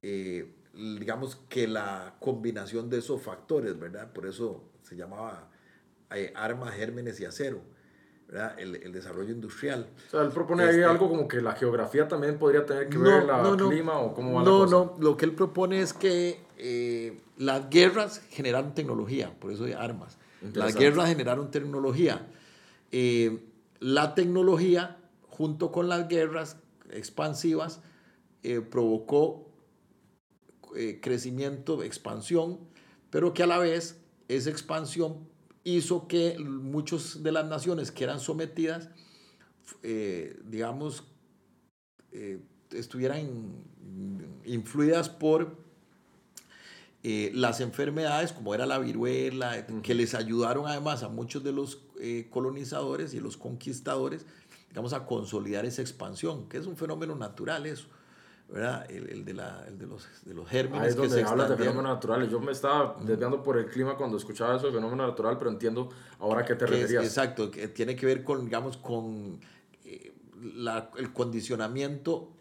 [0.01, 4.13] eh, digamos que la combinación de esos factores, ¿verdad?
[4.13, 5.49] Por eso se llamaba
[6.11, 7.61] eh, armas, gérmenes y acero.
[8.27, 8.59] ¿verdad?
[8.59, 9.87] El, el, desarrollo industrial.
[10.07, 12.97] O sea, él propone ahí este algo como que la geografía también podría tener que
[12.97, 14.75] ver la no, clima o cómo va no, la cosa.
[14.75, 19.73] No, lo que él propone es que eh, las guerras generaron tecnología, por eso hay
[19.73, 20.17] armas.
[20.53, 22.25] Las guerras generaron tecnología.
[22.91, 23.43] Eh,
[23.79, 26.57] la tecnología, junto con las guerras
[26.91, 27.81] expansivas,
[28.43, 29.51] eh, provocó
[31.01, 32.59] crecimiento, expansión,
[33.09, 35.25] pero que a la vez esa expansión
[35.63, 38.89] hizo que muchas de las naciones que eran sometidas,
[40.43, 41.05] digamos,
[42.71, 43.63] estuvieran
[44.43, 45.64] influidas por
[47.07, 51.83] eh, las enfermedades, como era la viruela, que les ayudaron además a muchos de los
[51.99, 54.25] eh, colonizadores y los conquistadores,
[54.69, 57.85] digamos, a consolidar esa expansión, que es un fenómeno natural eso.
[58.49, 58.89] ¿verdad?
[58.89, 60.81] El, de, la, el de, los, de los gérmenes.
[60.81, 62.31] Ahí es donde hablas de fenómenos naturales.
[62.31, 65.89] Yo me estaba desviando por el clima cuando escuchaba eso de fenómeno natural, pero entiendo
[66.17, 67.03] ahora a qué te referías.
[67.03, 69.39] exacto, que tiene que ver con, digamos, con
[69.83, 72.31] eh, la, el condicionamiento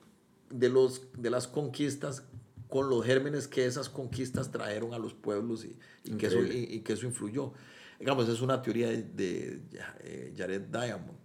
[0.49, 2.23] de, los, de las conquistas
[2.75, 6.81] con los gérmenes que esas conquistas trajeron a los pueblos y, y que, eso, y,
[6.81, 7.53] que, eso, influyó.
[8.01, 9.61] Digamos, es una teoría de,
[10.01, 11.17] eh, Jared Diamond.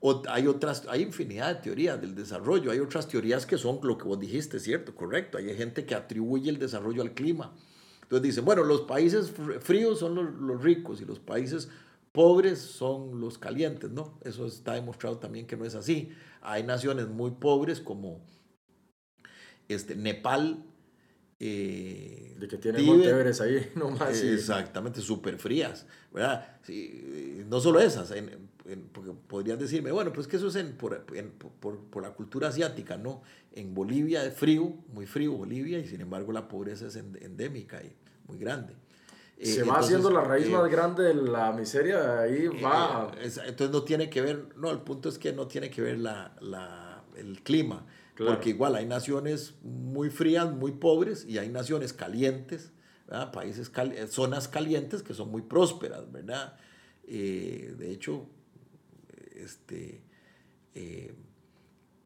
[0.00, 3.96] O hay otras, hay infinidad de teorías del desarrollo, hay otras teorías que son lo
[3.96, 4.94] que vos dijiste, ¿cierto?
[4.94, 7.56] Correcto, hay gente que atribuye el desarrollo al clima.
[8.02, 11.70] Entonces dicen, bueno, los países fríos son los, los ricos y los países
[12.12, 14.18] pobres son los calientes, ¿no?
[14.26, 16.10] Eso está demostrado también que no es así.
[16.42, 18.20] Hay naciones muy pobres como
[19.68, 20.66] este, Nepal,
[21.40, 24.20] eh, de que tiene Monteveres ahí nomás.
[24.22, 26.58] Exactamente, súper frías, ¿verdad?
[27.46, 28.12] no solo esas,
[28.92, 31.04] porque podrías decirme, bueno, pues que eso es en, por,
[31.60, 33.22] por, por, la cultura asiática, ¿no?
[33.52, 37.92] En Bolivia es frío, muy frío Bolivia, y sin embargo la pobreza es endémica y
[38.26, 38.74] muy grande.
[39.38, 43.12] Eh, Se va haciendo la raíz más eh, grande de la miseria, ahí va.
[43.22, 46.34] entonces no tiene que ver, no, el punto es que no tiene que ver la,
[46.40, 47.86] la, el clima
[48.26, 52.72] porque igual hay naciones muy frías, muy pobres, y hay naciones calientes,
[53.32, 56.56] países eh, zonas calientes que son muy prósperas, ¿verdad?
[57.06, 58.26] Eh, de hecho,
[59.34, 60.02] este,
[60.74, 61.14] eh,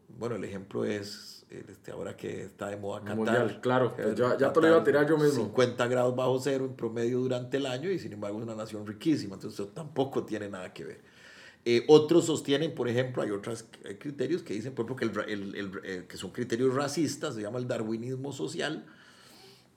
[0.08, 3.16] bueno, el ejemplo es, este, ahora que está de moda Qatar.
[3.16, 5.44] Mundial, claro, pues ya, ya te lo iba a tirar yo mismo.
[5.44, 8.86] 50 grados bajo cero en promedio durante el año y sin embargo es una nación
[8.86, 11.11] riquísima, entonces eso tampoco tiene nada que ver.
[11.64, 13.66] Eh, otros sostienen, por ejemplo, hay otros
[14.00, 17.58] criterios que dicen, por ejemplo, que, el, el, eh, que son criterios racistas, se llama
[17.58, 18.84] el darwinismo social,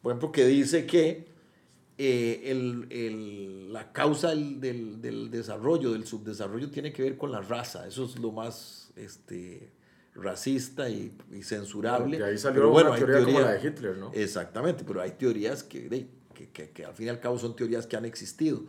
[0.02, 1.28] por ejemplo, que dice que
[1.98, 7.88] eh, la causa del, del, desarrollo, del subdesarrollo, tiene que ver con la raza.
[7.88, 9.72] Eso es lo más este,
[10.16, 12.24] racista y, censurable.
[12.24, 14.12] ahí salió bueno, una teoría como la de Hitler, ¿no?
[14.14, 15.88] Exactamente, pero hay teorías que,
[16.34, 18.64] que, que, que al fin y al cabo son teorías que han existido.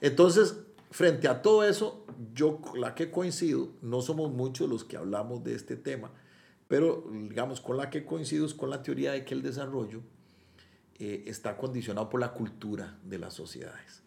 [0.00, 0.56] Entonces,
[0.90, 5.54] Frente a todo eso, yo la que coincido, no somos muchos los que hablamos de
[5.54, 6.10] este tema,
[6.68, 10.02] pero digamos con la que coincido es con la teoría de que el desarrollo
[10.98, 14.02] eh, está condicionado por la cultura de las sociedades,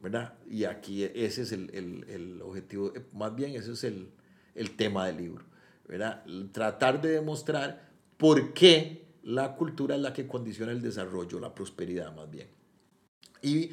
[0.00, 0.34] ¿verdad?
[0.48, 4.10] Y aquí ese es el, el, el objetivo, eh, más bien ese es el,
[4.54, 5.44] el tema del libro,
[5.86, 6.24] ¿verdad?
[6.52, 12.14] Tratar de demostrar por qué la cultura es la que condiciona el desarrollo, la prosperidad
[12.14, 12.48] más bien.
[13.42, 13.72] ¿Y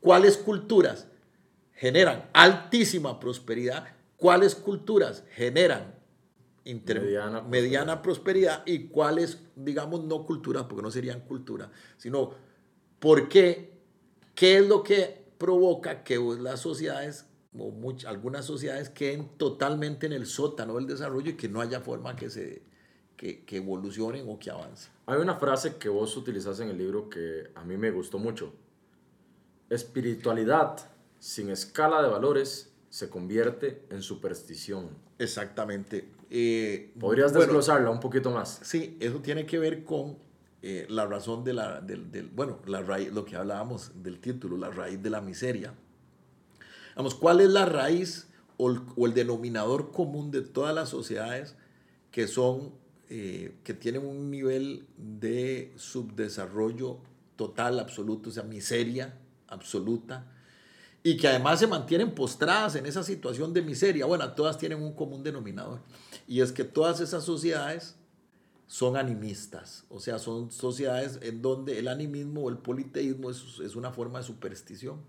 [0.00, 1.06] cuáles culturas?
[1.80, 3.86] Generan altísima prosperidad,
[4.18, 5.94] cuáles culturas generan
[7.48, 8.62] mediana, prosperidad.
[8.66, 12.34] y cuáles, digamos, no culturas, porque no serían cultura, sino
[12.98, 13.78] por qué,
[14.34, 17.24] qué es lo que provoca que las sociedades,
[17.58, 17.72] o
[18.06, 22.28] algunas sociedades, queden totalmente en el sótano del desarrollo y que no haya forma que
[22.28, 22.62] se
[23.16, 24.92] que, que evolucionen o que avancen.
[25.06, 28.52] Hay una frase que vos utilizas en el libro que a mí me gustó mucho.
[29.70, 30.90] Espiritualidad
[31.20, 34.88] sin escala de valores se convierte en superstición.
[35.18, 36.08] Exactamente.
[36.30, 38.60] Eh, ¿Podrías desglosarla un poquito más?
[38.62, 40.18] Sí, eso tiene que ver con
[40.62, 44.56] eh, la razón de la, del, del, bueno, la raíz, lo que hablábamos del título,
[44.56, 45.74] la raíz de la miseria.
[46.96, 51.56] Vamos, ¿cuál es la raíz o el, o el denominador común de todas las sociedades
[52.10, 52.72] que son,
[53.08, 56.98] eh, que tienen un nivel de subdesarrollo
[57.36, 60.26] total, absoluto, o sea, miseria absoluta?
[61.02, 64.92] Y que además se mantienen postradas en esa situación de miseria, bueno, todas tienen un
[64.92, 65.80] común denominador.
[66.28, 67.96] Y es que todas esas sociedades
[68.66, 73.74] son animistas, o sea, son sociedades en donde el animismo o el politeísmo es, es
[73.74, 75.00] una forma de superstición,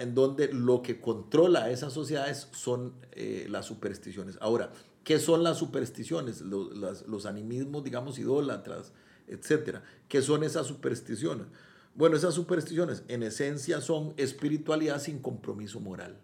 [0.00, 4.38] en donde lo que controla a esas sociedades son eh, las supersticiones.
[4.40, 4.70] Ahora,
[5.02, 6.40] ¿qué son las supersticiones?
[6.40, 8.92] Los, los animismos, digamos, idólatras,
[9.28, 9.82] etcétera.
[10.08, 11.46] ¿Qué son esas supersticiones?
[11.94, 16.18] Bueno, esas supersticiones en esencia son espiritualidad sin compromiso moral,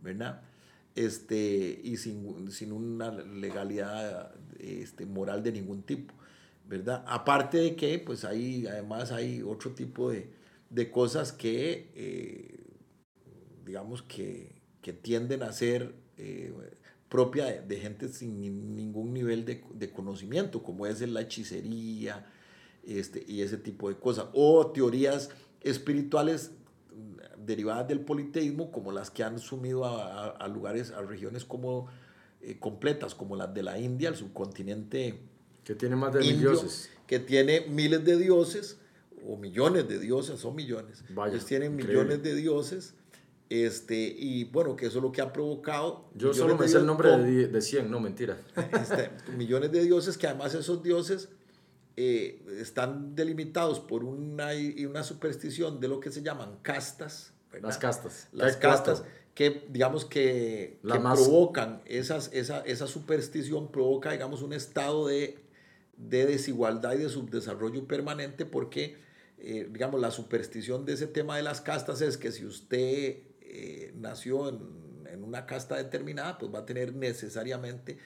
[0.00, 0.42] ¿verdad?
[0.94, 6.14] Este, y sin, sin una legalidad este, moral de ningún tipo,
[6.68, 7.04] ¿verdad?
[7.08, 10.30] Aparte de que, pues ahí además hay otro tipo de,
[10.70, 12.60] de cosas que, eh,
[13.64, 16.54] digamos, que, que, tienden a ser eh,
[17.08, 18.40] propia de, gente sin
[18.76, 22.26] ningún nivel de, de, conocimiento, como es la hechicería,
[22.86, 24.26] este, y ese tipo de cosas.
[24.32, 26.52] O teorías espirituales
[27.44, 31.88] derivadas del politeísmo, como las que han sumido a, lugares, a regiones como
[32.40, 35.20] eh, completas, como las de la India, el subcontinente.
[35.64, 36.90] Que tiene más de mil dioses.
[37.06, 38.78] Que tiene miles de dioses,
[39.26, 41.04] o millones de dioses, o millones.
[41.10, 42.94] Vaya, tienen millones de dioses.
[43.48, 46.08] Este, y bueno, que eso es lo que ha provocado.
[46.16, 48.38] Yo solo me sé el nombre de, de 100, no mentira.
[48.72, 51.28] Este, millones de dioses, que además esos dioses
[51.96, 54.50] eh, están delimitados por una,
[54.88, 57.32] una superstición de lo que se llaman castas.
[57.62, 58.28] Las castas.
[58.32, 59.02] Las castas
[59.36, 65.38] que, digamos, que, provocan esas, esa, esa superstición, provoca, digamos, un estado de,
[65.98, 68.96] de desigualdad y de subdesarrollo permanente porque,
[69.38, 73.92] eh, digamos, la superstición de ese tema de las castas es que si usted eh,
[73.94, 77.98] nació en, en, una casta determinada, pues va a tener necesariamente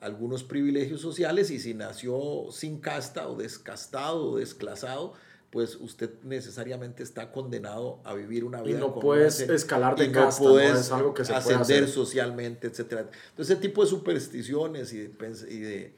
[0.00, 5.14] algunos privilegios sociales y si nació sin casta o descastado o desclasado,
[5.50, 8.78] pues usted necesariamente está condenado a vivir una vida.
[8.78, 12.80] Y no puedes escalar de casta, no, es algo que se ascender socialmente, etc.
[12.80, 15.94] Entonces, ese tipo de supersticiones y de,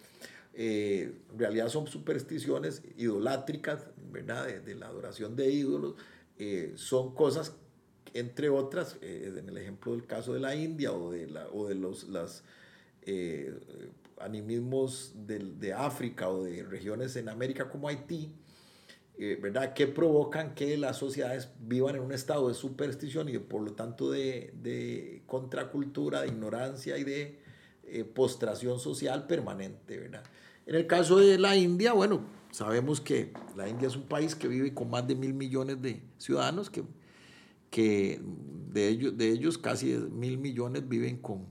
[0.54, 4.46] eh, en realidad son supersticiones idolátricas, ¿verdad?
[4.46, 5.94] De, la adoración de ídolos,
[6.38, 7.52] eh, son cosas,
[8.14, 11.68] entre otras, eh, en el ejemplo del caso de la India o de, la, o
[11.68, 12.42] de los, las
[13.04, 13.52] eh,
[14.20, 18.32] animismos de, de, África o de regiones en América como Haití,
[19.18, 19.74] eh, ¿verdad?
[19.74, 24.10] Que provocan que las sociedades vivan en un estado de superstición y por lo tanto
[24.10, 27.38] de, de contracultura, de ignorancia y de
[27.84, 30.22] eh, postración social permanente, ¿verdad?
[30.64, 32.20] En el caso de la India, bueno,
[32.52, 36.00] sabemos que la India es un país que vive con más de mil millones de
[36.18, 36.84] ciudadanos, que,
[37.70, 38.20] que
[38.72, 41.46] de, ellos, de ellos casi mil millones viven con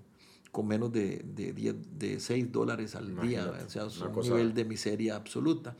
[0.52, 4.54] con menos de, de, 10, de 6 dólares al día, o sea, es un nivel
[4.54, 5.76] de miseria absoluta,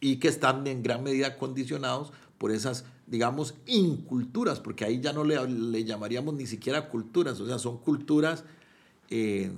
[0.00, 5.24] y que están en gran medida condicionados por esas, digamos, inculturas, porque ahí ya no
[5.24, 8.44] le, le llamaríamos ni siquiera culturas, o sea, son culturas
[9.10, 9.50] eh,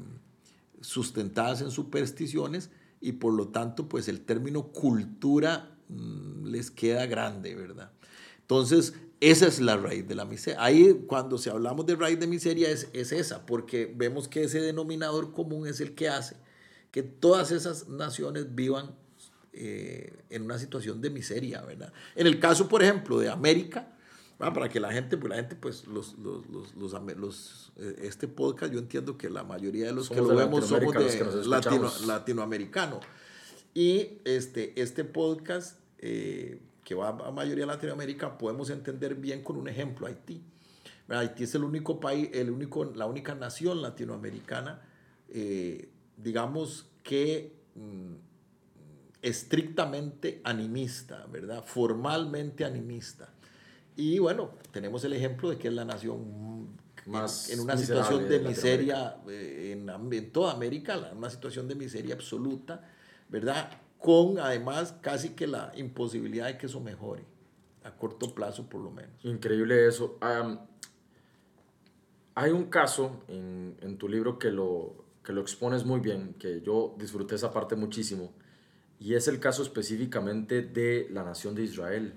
[0.80, 7.54] sustentadas en supersticiones y por lo tanto, pues el término cultura mm, les queda grande,
[7.54, 7.90] ¿verdad?
[8.40, 10.62] Entonces, esa es la raíz de la miseria.
[10.62, 14.61] Ahí cuando se hablamos de raíz de miseria es, es esa, porque vemos que ese
[14.61, 16.37] denominador común es el que hace
[16.90, 18.94] que todas esas naciones vivan
[19.52, 21.92] eh, en una situación de miseria, ¿verdad?
[22.14, 23.96] En el caso, por ejemplo, de América,
[24.38, 26.74] para que la gente, pues la gente, pues los, los, los,
[27.16, 30.94] los, eh, este podcast, yo entiendo que la mayoría de los que lo vemos somos
[30.94, 33.00] de latino, latinoamericano.
[33.74, 35.78] Y este, este podcast...
[35.98, 40.42] Eh, que va a mayoría de Latinoamérica, podemos entender bien con un ejemplo, Haití.
[41.07, 44.83] Haití es el único país, el único, la única nación latinoamericana,
[45.29, 48.14] eh, digamos que mm,
[49.22, 51.62] estrictamente animista, ¿verdad?
[51.64, 53.29] Formalmente animista.
[53.94, 56.76] Y bueno, tenemos el ejemplo de que es la nación
[57.07, 62.16] más en, una situación de, miseria eh, en, en, toda América, una situación de miseria
[62.16, 62.85] absoluta,
[63.29, 63.79] ¿verdad?
[64.00, 67.24] Con además casi que la imposibilidad de que eso mejore,
[67.84, 69.12] a corto plazo por lo menos.
[69.24, 70.18] Increíble eso.
[72.34, 76.62] hay un caso en, en, tu libro que lo, que lo expones muy bien, que
[76.62, 78.32] yo disfruté esa parte muchísimo,
[78.98, 82.14] y es el caso específicamente de la nación de Israel.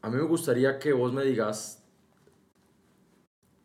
[0.00, 1.84] A mí me gustaría que vos me digas,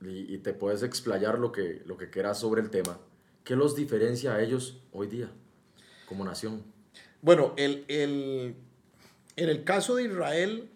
[0.02, 3.00] y, y te puedes explayar lo que, lo que quieras sobre el tema,
[3.46, 5.32] ¿qué los diferencia a ellos hoy día
[6.10, 6.73] como nación?
[7.24, 8.56] Bueno, el, el,
[9.38, 10.70] en el caso de Israel,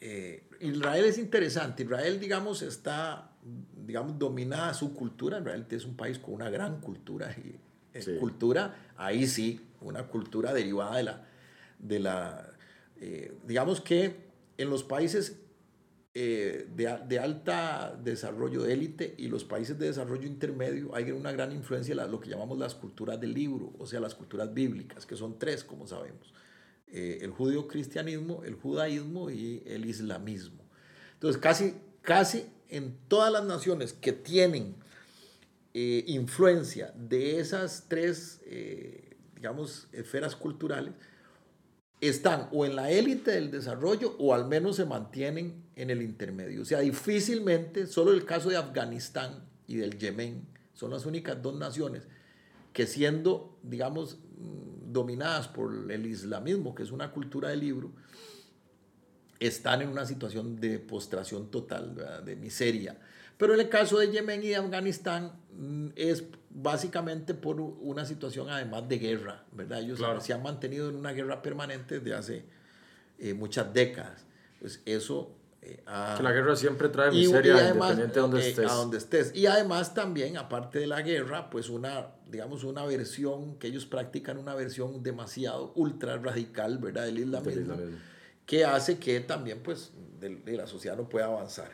[0.00, 1.82] eh, Israel es interesante.
[1.82, 3.30] Israel, digamos, está,
[3.86, 5.38] digamos, dominada su cultura.
[5.38, 7.36] Israel es un país con una gran cultura.
[7.36, 7.54] Y,
[7.92, 11.26] eh, Cultura, ahí sí, una cultura derivada de la,
[11.78, 12.50] de la
[13.00, 14.16] eh, digamos que
[14.56, 15.36] en los países
[16.18, 21.30] eh, de, de, alta desarrollo de élite y los países de desarrollo intermedio hay una
[21.30, 25.04] gran influencia de lo que llamamos las culturas del libro, o sea, las culturas bíblicas,
[25.04, 26.32] que son tres, como sabemos.
[26.86, 30.64] Eh, el judío-cristianismo, el judaísmo y el islamismo.
[31.12, 34.74] Entonces, casi, casi en todas las naciones que tienen
[35.74, 38.40] eh, influencia de esas tres,
[39.34, 40.94] digamos, esferas culturales,
[42.00, 46.62] están o en la élite del desarrollo o al menos se mantienen en el intermedio.
[46.62, 51.54] O sea, difícilmente, solo el caso de Afganistán y del Yemen son las únicas dos
[51.54, 52.02] naciones
[52.72, 57.92] que siendo, digamos, mm, dominadas por el islamismo, que es una cultura de libro,
[59.38, 62.98] están en una situación de postración total, de miseria.
[63.36, 68.48] Pero en el caso de Yemen y de Afganistán mm, es básicamente por una situación
[68.48, 69.80] además de guerra, ¿verdad?
[69.80, 72.44] Ellos se han mantenido en una guerra permanente desde hace
[73.18, 74.24] eh, muchas décadas.
[74.58, 75.36] Pues eso...
[75.66, 75.82] Eh,
[76.16, 78.70] que la guerra siempre trae miseria además, independiente de donde eh, estés.
[78.70, 79.34] A donde estés.
[79.34, 84.38] Y además también, aparte de la guerra, pues una, digamos, una versión, que ellos practican
[84.38, 87.06] una versión demasiado ultra radical, ¿verdad?
[87.06, 87.74] Del islamismo,
[88.46, 91.70] que hace que también, pues, de, de la sociedad no pueda avanzar.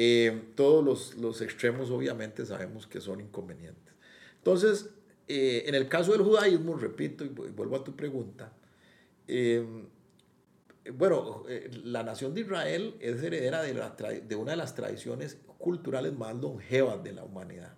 [0.00, 3.92] Eh, todos los, los, extremos obviamente sabemos que son inconvenientes.
[4.36, 4.90] Entonces,
[5.26, 8.52] eh, en el caso del judaísmo, repito y vuelvo a tu pregunta,
[9.26, 9.66] eh,
[10.94, 11.44] bueno,
[11.84, 16.34] la nación de Israel es heredera de, la de una de las tradiciones culturales más
[16.36, 17.74] longevas de la humanidad.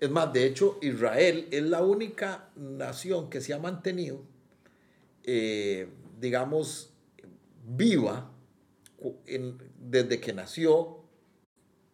[0.00, 4.22] Es más, de hecho, Israel es la única nación que se ha mantenido,
[6.20, 6.92] digamos,
[7.66, 8.30] viva
[9.78, 10.98] desde que nació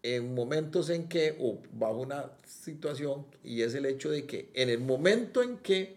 [0.04, 4.68] en momentos en que, o bajo una situación, y es el hecho de que en
[4.68, 5.96] el momento en que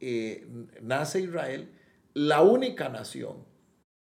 [0.00, 0.46] eh,
[0.80, 1.68] nace Israel,
[2.14, 3.44] la única nación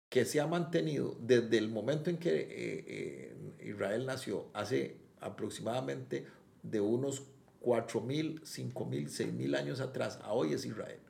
[0.08, 2.46] que se ha mantenido desde el momento en que eh,
[2.86, 6.26] eh, Israel nació, hace aproximadamente
[6.62, 7.24] de unos
[7.62, 11.00] 4.000, 5.000, 6.000 años atrás, a hoy es Israel.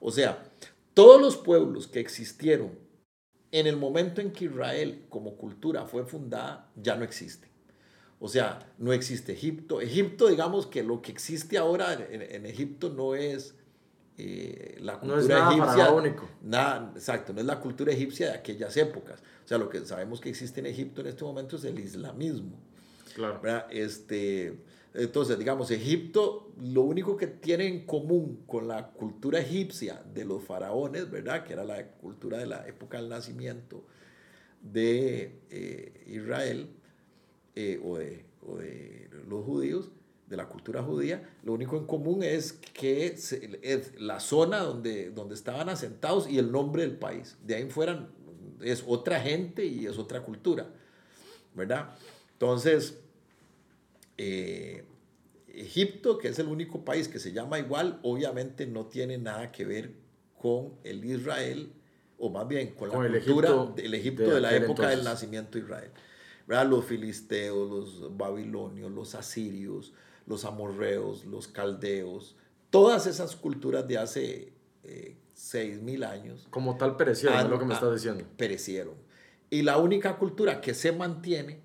[0.00, 0.44] O sea,
[0.92, 2.72] todos los pueblos que existieron
[3.52, 7.48] en el momento en que Israel como cultura fue fundada, ya no existe.
[8.18, 9.80] O sea, no existe Egipto.
[9.80, 13.54] Egipto, digamos que lo que existe ahora en, Egipto no es
[14.22, 16.28] eh, la cultura no es nada egipcia.
[16.42, 19.22] Nada, exacto, no es la cultura egipcia de aquellas épocas.
[19.44, 22.58] O sea, lo que sabemos que existe en Egipto en este momento es el islamismo.
[23.14, 23.40] Claro.
[23.70, 24.58] Este,
[24.92, 30.44] entonces, digamos, Egipto lo único que tiene en común con la cultura egipcia de los
[30.44, 31.44] faraones, ¿verdad?
[31.44, 33.84] Que era la cultura de la época del nacimiento
[34.60, 36.68] de eh, Israel
[37.56, 39.90] eh, o, de, o, de, los judíos,
[40.30, 45.34] de la cultura judía, lo único en común es que es la zona donde, donde
[45.34, 47.36] estaban asentados y el nombre del país.
[47.44, 48.08] De ahí en fuera
[48.62, 50.68] es otra gente y es otra cultura,
[51.54, 51.90] ¿verdad?
[52.34, 53.00] Entonces,
[54.16, 54.84] eh,
[55.48, 59.64] Egipto, que es el único país que se llama igual, obviamente no tiene nada que
[59.64, 59.94] ver
[60.38, 61.72] con el Israel,
[62.18, 65.90] o más bien con, la cultura del Egipto de, la época del nacimiento de Israel.
[66.68, 69.92] Los filisteos, los babilonios, los asirios,
[70.26, 72.36] los amorreos, los caldeos,
[72.70, 74.52] todas esas culturas de hace
[74.84, 76.46] eh, 6.000 años.
[76.50, 78.24] Como tal perecieron, es lo que me estás diciendo.
[78.36, 78.94] Perecieron.
[79.48, 81.60] Y la única cultura que se mantiene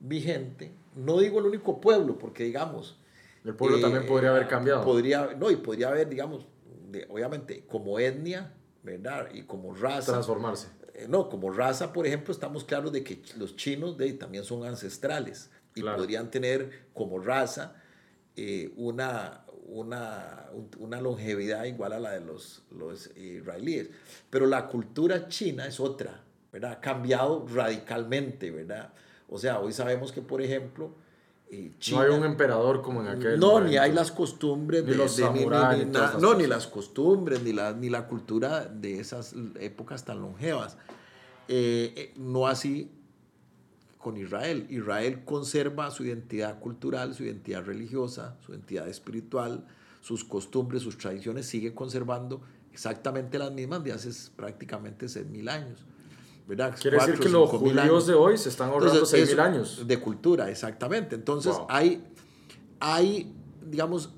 [0.00, 2.98] vigente no digo el único pueblo, porque digamos...
[3.44, 4.84] El pueblo también podría haber cambiado.
[4.84, 6.46] Podría, no, y podría haber, digamos,
[7.08, 9.28] obviamente, como etnia, ¿verdad?
[9.32, 10.12] Y como raza.
[10.12, 10.68] Transformarse.
[10.94, 14.64] Eh, no, como raza, por ejemplo, estamos claros de que los chinos de, también son
[14.64, 17.77] ancestrales y podrían tener como raza
[18.40, 20.46] eh, una, una,
[20.78, 23.90] una, longevidad igual a la de los, los israelíes.
[24.30, 26.22] Pero la cultura china es otra,
[26.52, 26.72] ¿verdad?
[26.72, 28.92] Ha cambiado radicalmente, ¿verdad?
[29.28, 30.92] O sea, hoy sabemos que, por ejemplo,
[31.50, 34.96] eh, no hay un emperador como en aquel No, ni hay las costumbres ni de,
[34.96, 35.18] los
[36.20, 40.76] No, ni las costumbres, ni la, ni la cultura de esas épocas tan longevas.
[41.48, 42.92] Eh, eh, no así
[44.08, 44.66] con Israel.
[44.70, 49.66] Israel conserva su identidad cultural, su identidad religiosa, su identidad espiritual,
[50.00, 52.40] sus costumbres, sus tradiciones, sigue conservando
[52.72, 55.84] exactamente las mismas de hace prácticamente 6.000 años.
[56.80, 59.86] Quiere decir que los judíos de hoy se están ahorrando 6.000 años.
[59.86, 61.14] De cultura, exactamente.
[61.14, 62.02] Entonces, hay,
[62.80, 63.30] hay,
[63.62, 64.08] digamos,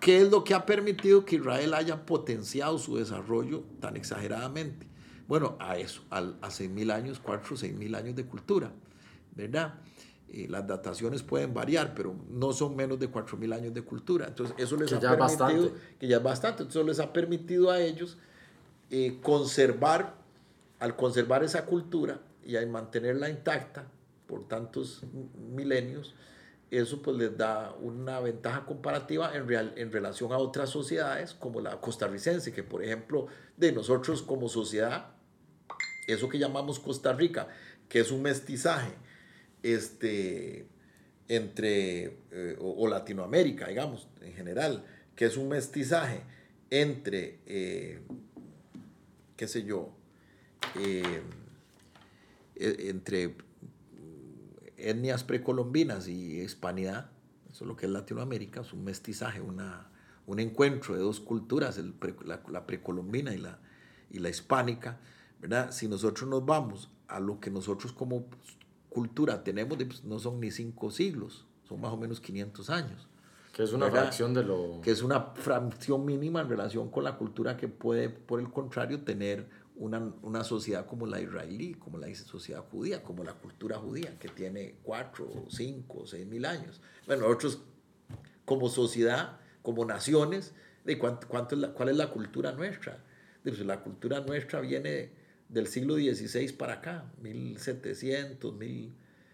[0.00, 4.88] ¿qué es lo que ha permitido que Israel haya potenciado su desarrollo tan exageradamente?
[5.28, 8.72] Bueno, a eso, a, a 6.000 años, 4 o 6.000 años de cultura,
[9.34, 9.74] ¿verdad?
[10.30, 14.28] Eh, las dataciones pueden variar, pero no son menos de 4.000 años de cultura.
[14.28, 18.16] Entonces, eso les ha permitido, que ya es bastante, eso les ha permitido a ellos
[18.90, 20.14] eh, conservar
[20.78, 23.86] al conservar esa cultura, y a mantenerla intacta
[24.26, 25.02] por tantos
[25.54, 26.14] milenios,
[26.70, 31.60] eso pues les da una ventaja comparativa en, real, en relación a otras sociedades como
[31.60, 33.26] la costarricense, que por ejemplo
[33.56, 35.10] de nosotros como sociedad,
[36.08, 37.48] eso que llamamos Costa Rica,
[37.88, 38.94] que es un mestizaje
[39.62, 40.66] este,
[41.28, 44.84] entre, eh, o, Latinoamérica, digamos, en general,
[45.16, 46.22] que es un mestizaje
[46.70, 48.00] entre, eh,
[49.36, 49.94] qué sé yo,
[50.76, 51.22] eh,
[52.56, 53.36] e, entre
[54.76, 57.10] etnias precolombinas y hispanidad,
[57.50, 59.90] eso es lo que es Latinoamérica, es un mestizaje, una,
[60.26, 61.94] un encuentro de dos culturas, el
[62.24, 63.58] la, precolombina y la,
[64.10, 64.98] y la hispánica,
[65.40, 65.70] ¿verdad?
[65.70, 68.26] Si nosotros nos vamos a lo que nosotros como
[68.92, 73.08] cultura tenemos, pues, no son ni cinco siglos, son más o menos 500 años.
[73.52, 74.80] Que es una fracción de lo...
[74.82, 79.02] Que es una fracción mínima en relación con la cultura que puede, por el contrario,
[79.02, 84.18] tener una, una, sociedad como la israelí, como la sociedad judía, como la cultura judía,
[84.18, 86.80] que tiene cuatro, cinco, seis mil años.
[87.06, 87.60] Bueno, nosotros
[88.44, 93.04] como sociedad, como naciones, de cuánto, cuánto es la, ¿cuál es la cultura nuestra?
[93.42, 95.10] Pues la cultura nuestra viene
[95.52, 98.92] del siglo XVI para acá, 1700, mil,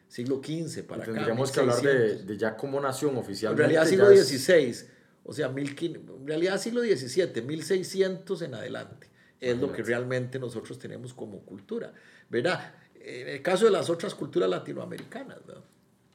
[0.09, 1.12] siglo XV para acá.
[1.12, 3.62] Tendríamos que hablar de, de, ya como nación oficialmente.
[3.62, 4.89] En realidad siglo XVI,
[5.25, 9.09] o sea, mil, en realidad siglo XVII, 1600 en adelante
[9.41, 11.93] es lo que realmente nosotros tenemos como cultura,
[12.29, 12.75] ¿verdad?
[13.01, 15.64] En el caso de las otras culturas latinoamericanas, ¿verdad?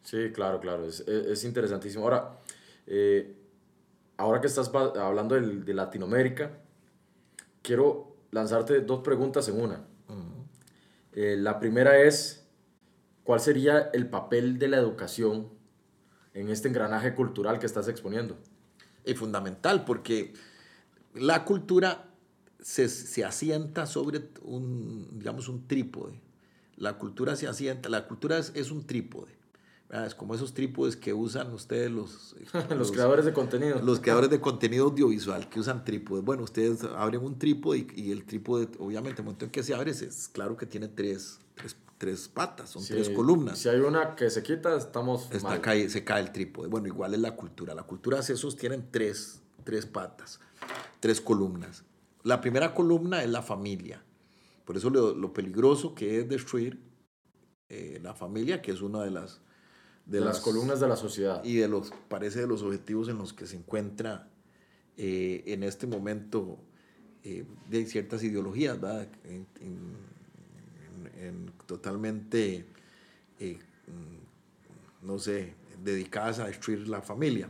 [0.04, 2.04] Sí, claro, claro, es, es, interesantísimo.
[2.04, 2.38] Ahora,
[2.86, 3.36] eh,
[4.18, 6.51] ahora que estás hablando de, Latinoamérica,
[7.62, 9.86] quiero lanzarte dos preguntas en una.
[11.16, 12.47] Eh, la primera es,
[13.24, 15.49] ¿cuál sería el papel de la educación
[16.34, 18.38] en este engranaje cultural que estás exponiendo?
[19.03, 20.34] Es fundamental porque
[21.14, 22.09] la cultura
[22.59, 26.20] se, asienta sobre un, digamos, un trípode.
[26.76, 29.42] La cultura se asienta, la cultura es un trípode.
[30.01, 32.35] Es como esos trípodes que usan ustedes los,
[32.75, 33.79] los, creadores de contenido.
[33.79, 36.25] Los creadores de contenido audiovisual que usan trípodes.
[36.25, 39.91] Bueno, ustedes abren un trípode y, el trípode, obviamente, el momento en que se abre,
[39.91, 43.59] es claro que tiene tres, tres, tres patas, son tres columnas.
[43.59, 45.61] Si hay una que se quita, estamos Está, mal.
[45.61, 46.69] Cae, se cae el trípode.
[46.69, 47.75] Bueno, igual es la cultura.
[47.75, 50.39] La cultura se sostiene en tres, tres patas,
[51.01, 51.83] tres columnas.
[52.23, 54.03] La primera columna es la familia.
[54.65, 56.79] Por eso lo, peligroso que es destruir
[57.69, 59.41] eh, la familia, que es una de las...
[60.06, 61.43] De, las, columnas de la sociedad.
[61.43, 64.28] Y de los, parece de los objetivos en los que se encuentra
[64.97, 66.60] eh, en este momento
[67.24, 69.08] eh, de ciertas ideologías, ¿verdad?
[69.26, 69.47] En,
[71.66, 72.66] totalmente,
[73.39, 77.49] mm, no sé, dedicadas a destruir la familia.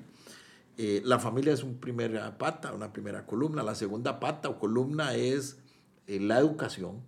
[0.78, 3.62] Eh, la familia es una primera pata, una primera columna.
[3.64, 5.60] La segunda pata o columna es
[6.08, 7.02] eh, la educación,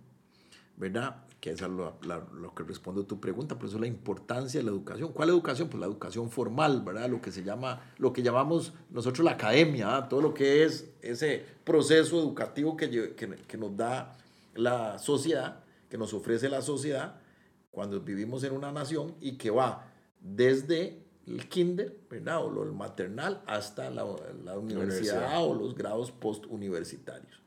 [0.76, 1.24] ¿verdad?
[1.46, 4.72] Que es lo, lo, que responde a tu pregunta, por eso la importancia de la
[4.72, 5.12] educación.
[5.12, 5.68] ¿Cuál educación?
[5.68, 7.08] Pues la educación formal, ¿verdad?
[7.08, 11.44] Lo que se llama, lo que llamamos nosotros la academia, todo lo que es ese
[11.62, 14.16] proceso educativo que, que, que nos da
[14.56, 17.20] la sociedad, que nos ofrece la sociedad
[17.70, 19.86] cuando vivimos en una nación y que va
[20.20, 22.44] desde el kinder, ¿verdad?
[22.44, 24.04] O el maternal hasta la,
[24.44, 27.40] la universidad, o los grados postuniversitarios.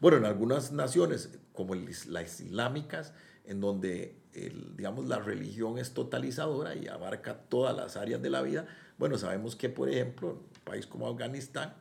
[0.00, 3.12] Bueno, en algunas naciones, como las islámicas,
[3.44, 8.42] en donde el, digamos, la religión es totalizadora y abarca todas las áreas de la
[8.42, 8.66] vida,
[8.98, 11.74] bueno, sabemos que, por ejemplo, en un país como Afganistán,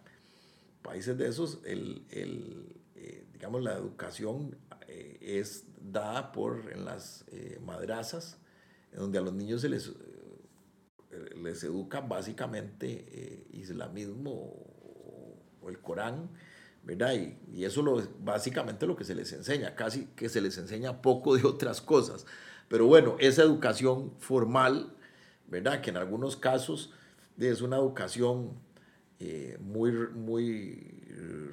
[0.81, 4.57] países de esos, el, el eh, digamos, la educación
[4.87, 8.37] eh, es dada por en las eh, madrazas,
[8.91, 9.91] en donde a los niños se les
[11.41, 16.29] les educa básicamente eh, islamismo o, el Corán,
[16.83, 17.13] ¿verdad?
[17.13, 21.01] Y, y eso lo, básicamente lo que se les enseña, casi que se les enseña
[21.01, 22.25] poco de otras cosas.
[22.67, 24.93] Pero bueno, esa educación formal,
[25.47, 25.81] ¿verdad?
[25.81, 26.93] Que en algunos casos
[27.37, 28.53] es una educación
[29.19, 31.01] eh, muy, muy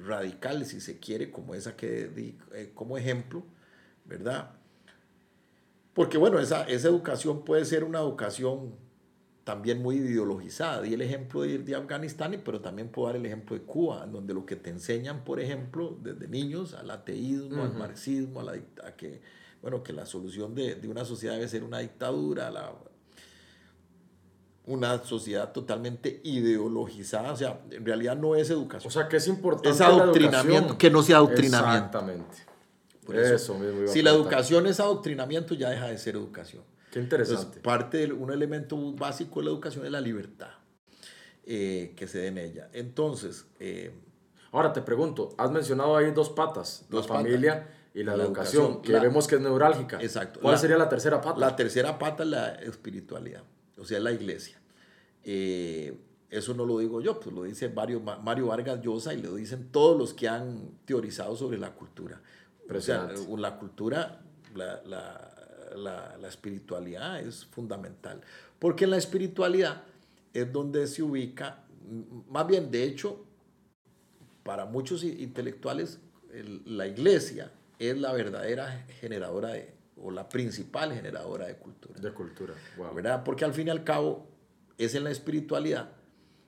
[0.05, 3.43] radical, si se quiere, como esa que di eh, como ejemplo,
[4.05, 4.51] ¿verdad?
[5.93, 8.75] Porque bueno, esa, esa educación puede ser una educación
[9.49, 10.83] también muy ideologizada.
[10.83, 14.31] Di el ejemplo de, de Afganistán, pero también puedo dar el ejemplo de Cuba, donde
[14.35, 18.51] lo que te enseñan, por ejemplo, desde niños, al ateísmo, al marxismo, a, la,
[18.85, 19.21] a, que,
[19.63, 22.71] bueno, que la solución de, de, una sociedad debe ser una dictadura, la,
[24.67, 28.87] una sociedad totalmente ideologizada, o sea, en realidad no es educación.
[28.87, 31.97] O sea, que es importante es adoctrinamiento, que no sea adoctrinamiento.
[31.97, 32.37] Exactamente.
[33.33, 36.61] eso, mismo si la educación es adoctrinamiento, ya deja de ser educación.
[36.91, 37.59] Qué interesante.
[37.59, 40.49] parte de un elemento básico de la educación es la libertad
[41.45, 42.69] eh, que se dé en ella.
[42.73, 43.45] Entonces.
[43.59, 43.91] Eh,
[44.51, 49.27] Ahora te pregunto, has mencionado ahí dos patas: la familia y la, educación, que vemos
[49.27, 50.01] que es neurálgica.
[50.01, 50.39] Exacto.
[50.41, 51.39] ¿Cuál sería la tercera pata?
[51.39, 53.43] La tercera pata es la espiritualidad,
[53.77, 54.59] o sea, la iglesia.
[55.23, 55.97] Eh,
[56.29, 59.69] eso no lo digo yo, pues lo dice Mario, Mario Vargas Llosa y lo dicen
[59.71, 62.21] todos los que han teorizado sobre la cultura.
[62.73, 64.21] O sea, la cultura,
[64.53, 65.38] la, la,
[65.75, 68.21] la, espiritualidad es fundamental.
[68.59, 69.83] Porque en la espiritualidad
[70.33, 71.63] es donde se ubica,
[72.29, 73.25] más bien, de hecho,
[74.43, 75.99] para muchos intelectuales,
[76.65, 81.99] la iglesia es la verdadera generadora de, o la principal generadora de cultura.
[81.99, 82.93] De cultura, wow.
[82.93, 83.23] ¿Verdad?
[83.23, 84.27] Porque al fin y al cabo
[84.77, 85.89] es en la espiritualidad,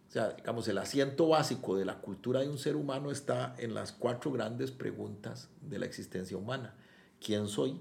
[0.08, 3.74] o sea, digamos, el asiento básico de la cultura de un ser humano está en
[3.74, 6.76] las cuatro grandes preguntas de la existencia humana.
[7.20, 7.80] ¿Quién soy?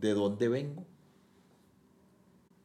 [0.00, 0.86] ¿De dónde vengo?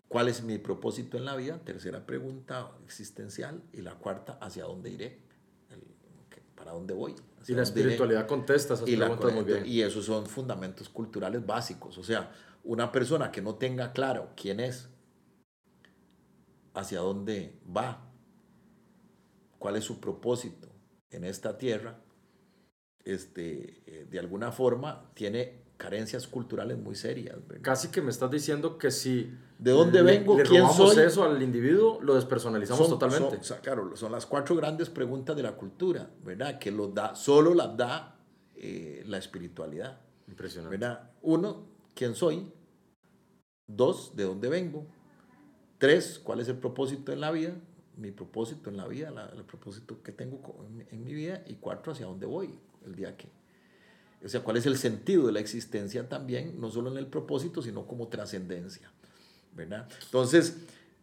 [0.07, 1.59] ¿Cuál es mi propósito en la vida?
[1.63, 3.61] Tercera pregunta existencial.
[3.73, 5.19] Y la cuarta, ¿hacia dónde iré?
[6.55, 7.15] ¿Para dónde voy?
[7.47, 9.63] Y la espiritualidad contesta esas y preguntas muy bien.
[9.65, 11.97] Y esos son fundamentos culturales básicos.
[11.97, 12.31] O sea,
[12.63, 14.89] una persona que no tenga claro quién es,
[16.73, 18.09] hacia dónde va,
[19.59, 20.67] cuál es su propósito
[21.09, 21.99] en esta tierra,
[23.03, 27.37] este, eh, de alguna forma tiene carencias culturales muy serias.
[27.61, 31.41] Casi que me estás diciendo que si de dónde vengo, le, quién soy, eso al
[31.41, 33.43] individuo, lo despersonalizamos totalmente.
[33.43, 36.59] Son, claro, son las cuatro grandes preguntas de la cultura, ¿verdad?
[36.59, 38.17] Que lo da, solo las da
[38.55, 40.01] eh, la espiritualidad.
[40.27, 40.77] Impresionante.
[40.77, 41.11] ¿verdad?
[41.21, 42.51] Uno, ¿quién soy?
[43.67, 44.85] Dos, ¿de dónde vengo?
[45.77, 47.53] Tres, ¿cuál es el propósito en la vida?
[47.95, 51.43] Mi propósito en la vida, el propósito que tengo en, mi vida.
[51.47, 53.29] Y cuatro, ¿hacia dónde voy el día que?
[54.23, 56.59] O sea, ¿cuál es el sentido de la existencia también?
[56.59, 58.91] No solo en el propósito, sino como trascendencia.
[59.55, 59.87] ¿Verdad?
[60.05, 60.57] Entonces,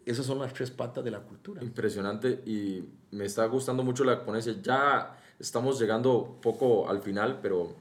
[0.05, 1.63] esas son las tres patas de la cultura.
[1.63, 4.55] Impresionante y me está gustando mucho la ponencia.
[4.61, 7.75] Ya estamos llegando poco al final, pero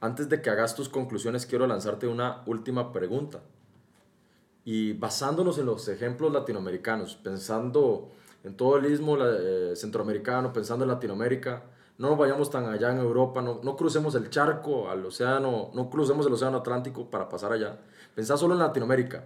[0.00, 3.40] antes de que hagas tus conclusiones, quiero lanzarte una última pregunta.
[4.64, 8.10] Y basándonos en los ejemplos latinoamericanos, pensando
[8.44, 11.64] en todo el istmo eh, centroamericano, pensando en Latinoamérica,
[11.98, 15.90] no nos vayamos tan allá en Europa, no, no crucemos el charco al océano, no
[15.90, 17.80] crucemos el océano Atlántico para pasar allá.
[18.14, 19.24] Pensá solo en Latinoamérica.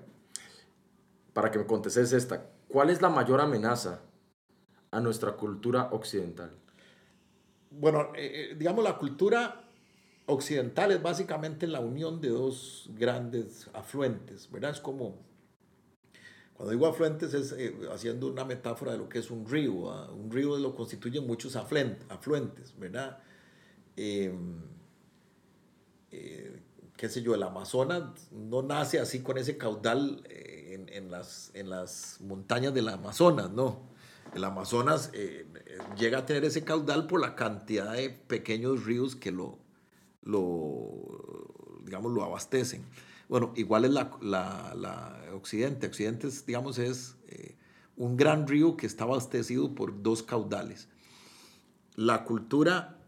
[1.35, 4.01] Para que me contestes esta, ¿cuál es la mayor amenaza
[4.91, 6.51] a nuestra cultura occidental?
[7.71, 9.65] Bueno, eh, eh, digamos la cultura
[10.27, 14.71] occidental es básicamente la unión de dos grandes afluentes, ¿verdad?
[14.71, 15.17] Es como
[16.63, 19.73] cuando digo afluentes es eh, haciendo una metáfora de lo que es un río.
[20.13, 23.19] Un río lo constituyen muchos afluentes, ¿verdad?
[23.97, 24.61] Em,
[26.13, 26.63] eh,
[26.97, 31.51] qué sé yo, el Amazonas no nace así con ese caudal eh, en, en, las,
[31.55, 33.81] en las montañas del Amazonas, no.
[34.33, 35.11] El Amazonas
[35.99, 39.59] llega a tener ese caudal por la cantidad de pequeños ríos que lo,
[40.23, 42.85] lo digamos, lo abastecen.
[43.29, 45.87] Bueno, igual es la, la, Occidente.
[45.87, 47.57] Occidente, digamos, es eh,
[47.97, 50.89] un gran río que está abastecido por dos caudales.
[51.97, 52.99] La cultura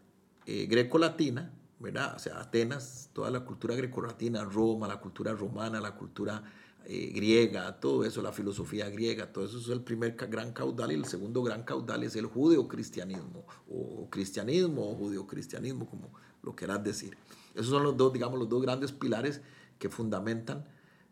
[0.45, 2.15] eh, greco-latina, ¿verdad?
[2.15, 6.43] O sea, Atenas, toda la cultura greco-latina, Roma, la cultura romana, la cultura
[6.87, 10.95] eh, griega, todo eso, la filosofía griega, todo eso es el primer gran caudal y
[10.95, 16.11] el segundo gran caudal es el judeo-cristianismo, o cristianismo o judeo-cristianismo, como
[16.43, 17.17] lo quieras decir.
[17.55, 19.41] Esos son los dos, digamos, los dos grandes pilares
[19.79, 20.65] que fundamentan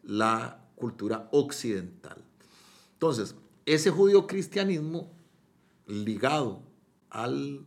[0.04, 2.24] la cultura occidental.
[2.94, 3.36] Entonces,
[3.66, 5.12] ese judío cristianismo
[5.88, 6.62] ligado
[7.10, 7.66] al,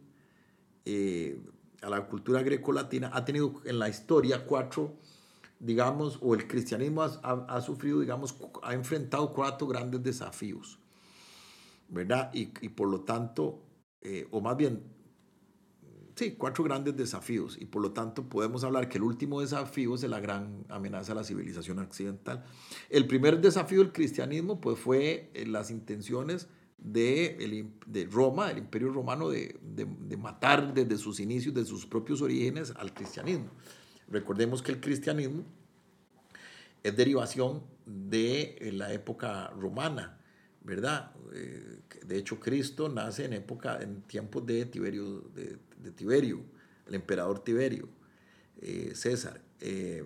[0.84, 1.40] eh,
[1.82, 4.94] a la cultura greco-latina ha tenido en la historia cuatro,
[5.58, 10.78] digamos, o el cristianismo ha, sufrido, digamos, ha enfrentado cuatro grandes desafíos,
[11.88, 12.30] ¿verdad?
[12.34, 13.62] Y, por lo tanto,
[14.02, 14.95] eh, o más bien,
[16.16, 20.02] sí, cuatro grandes desafíos y por lo tanto podemos hablar que el último desafío es
[20.02, 22.44] la gran amenaza a la civilización occidental.
[22.90, 26.48] El primer desafío del cristianismo pues fue eh, las intenciones
[26.78, 32.22] de, de Roma, el imperio romano, de, de, matar desde sus inicios, de sus propios
[32.22, 33.50] orígenes al cristianismo.
[34.08, 35.44] Recordemos que el cristianismo
[36.82, 40.18] es derivación de eh, la época romana,
[40.66, 41.12] ¿verdad?
[41.32, 45.30] Eh, de hecho, Cristo nace en época, en tiempos de Tiberio,
[46.86, 47.88] el emperador Tiberio,
[48.60, 49.40] eh, César.
[49.60, 50.04] Eh,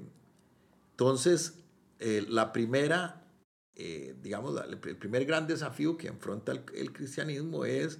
[0.90, 1.54] entonces,
[1.98, 3.26] la primera,
[4.22, 7.98] digamos, el primer gran desafío que enfrenta el, cristianismo es,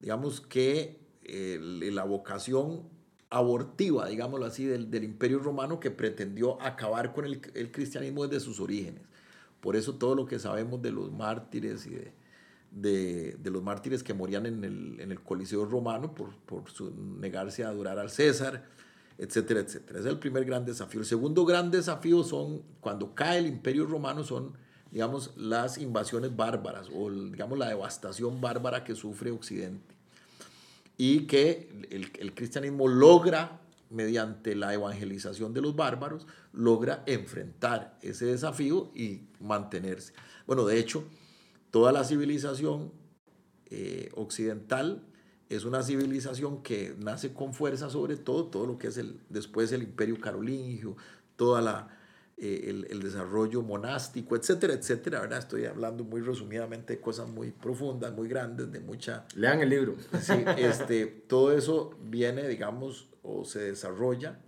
[0.00, 2.88] digamos, que la vocación
[3.30, 8.44] abortiva, digámoslo así, del, del, imperio romano que pretendió acabar con el, el, cristianismo desde
[8.44, 9.02] sus orígenes.
[9.62, 12.12] Por eso todo lo que sabemos de los mártires y de,
[12.72, 16.90] de, de, los mártires que morían en el, en el Coliseo romano por, por su,
[17.20, 18.64] negarse a adorar al César,
[19.18, 20.00] etcétera, etcétera.
[20.00, 20.98] Ese es el primer gran desafío.
[20.98, 24.52] El segundo gran desafío son, cuando cae el imperio romano, son,
[24.90, 29.94] digamos, las invasiones bárbaras o, digamos, la devastación bárbara que sufre Occidente.
[30.98, 33.61] Y que el, el cristianismo logra
[33.92, 40.14] mediante la evangelización de los bárbaros, logra enfrentar ese desafío y mantenerse.
[40.46, 41.04] Bueno, de hecho,
[41.70, 42.92] toda la civilización
[43.66, 45.02] eh, occidental
[45.48, 49.70] es una civilización que nace con fuerza sobre todo, todo lo que es el, después
[49.72, 50.96] el imperio carolingio,
[51.36, 52.01] toda la,
[52.38, 55.38] eh, el, el, desarrollo monástico, etcétera, etcétera, ¿verdad?
[55.38, 59.26] Estoy hablando muy resumidamente de cosas muy profundas, muy grandes, de mucha...
[59.36, 59.94] Lean el libro.
[60.20, 64.40] Sí, este, todo eso viene, digamos, o se desarrolla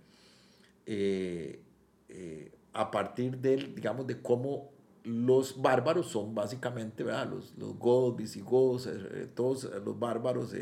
[0.85, 1.61] eh,
[2.09, 4.71] eh, a partir del, digamos, de cómo
[5.03, 7.29] los bárbaros son básicamente, ¿verdad?
[7.29, 8.89] Los, los godos, visigodos,
[9.35, 10.53] todos los bárbaros,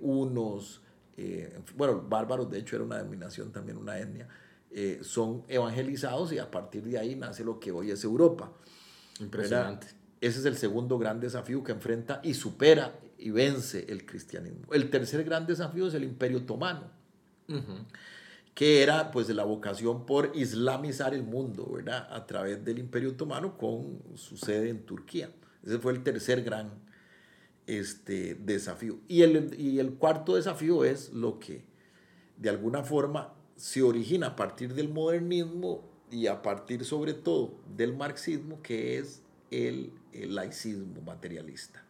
[0.00, 0.82] unos,
[1.76, 4.28] bueno, bárbaros de hecho era una denominación también, una etnia,
[5.02, 8.52] son evangelizados y a partir de ahí nace lo que hoy es Europa.
[9.18, 9.88] Impresionante.
[10.20, 14.72] Ese es el segundo gran desafío que enfrenta y supera y vence el cristianismo.
[14.72, 16.90] El tercer gran desafío es el imperio otomano
[18.54, 22.06] que era pues la vocación por islamizar el mundo, ¿verdad?
[22.10, 25.30] A través del Imperio Otomano con su sede en Turquía.
[25.64, 26.70] Ese fue el tercer gran
[27.66, 28.98] este, desafío.
[29.08, 31.64] Y el, y el cuarto desafío es lo que
[32.36, 37.94] de alguna forma se origina a partir del modernismo y a partir sobre todo del
[37.94, 41.84] marxismo, que es el, el laicismo materialista.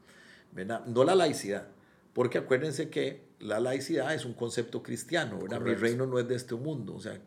[0.50, 0.84] ¿verdad?
[0.86, 1.68] No la laicidad,
[2.12, 5.60] porque acuérdense que la laicidad es un concepto cristiano, ¿verdad?
[5.60, 7.20] Mi reino no es de este mundo, o sea,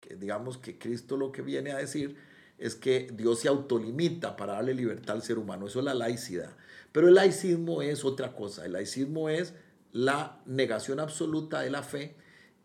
[0.00, 2.14] que digamos que Cristo lo que viene a decir
[2.58, 6.54] es que Dios se autolimita para darle libertad al ser humano, eso es la laicidad.
[6.92, 9.54] Pero el laicismo es otra cosa, el laicismo es
[9.92, 12.16] la negación absoluta de la fe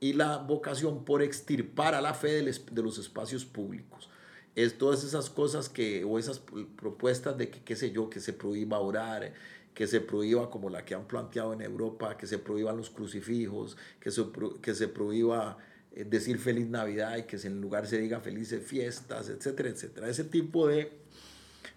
[0.04, 4.10] y la vocación por extirpar a la fe de los espacios públicos.
[4.54, 6.42] Es todas esas cosas que, o esas
[6.76, 9.32] propuestas de que, qué sé yo, que se prohíba orar,
[9.74, 13.78] que se prohíba como la que han planteado en Europa, que se prohíban los crucifijos,
[14.02, 14.26] que se,
[14.62, 15.58] que se prohíba
[15.94, 20.10] eh, decir feliz Navidad y que en lugar se diga felices fiestas, etcétera, etcétera.
[20.10, 20.92] Ese tipo de,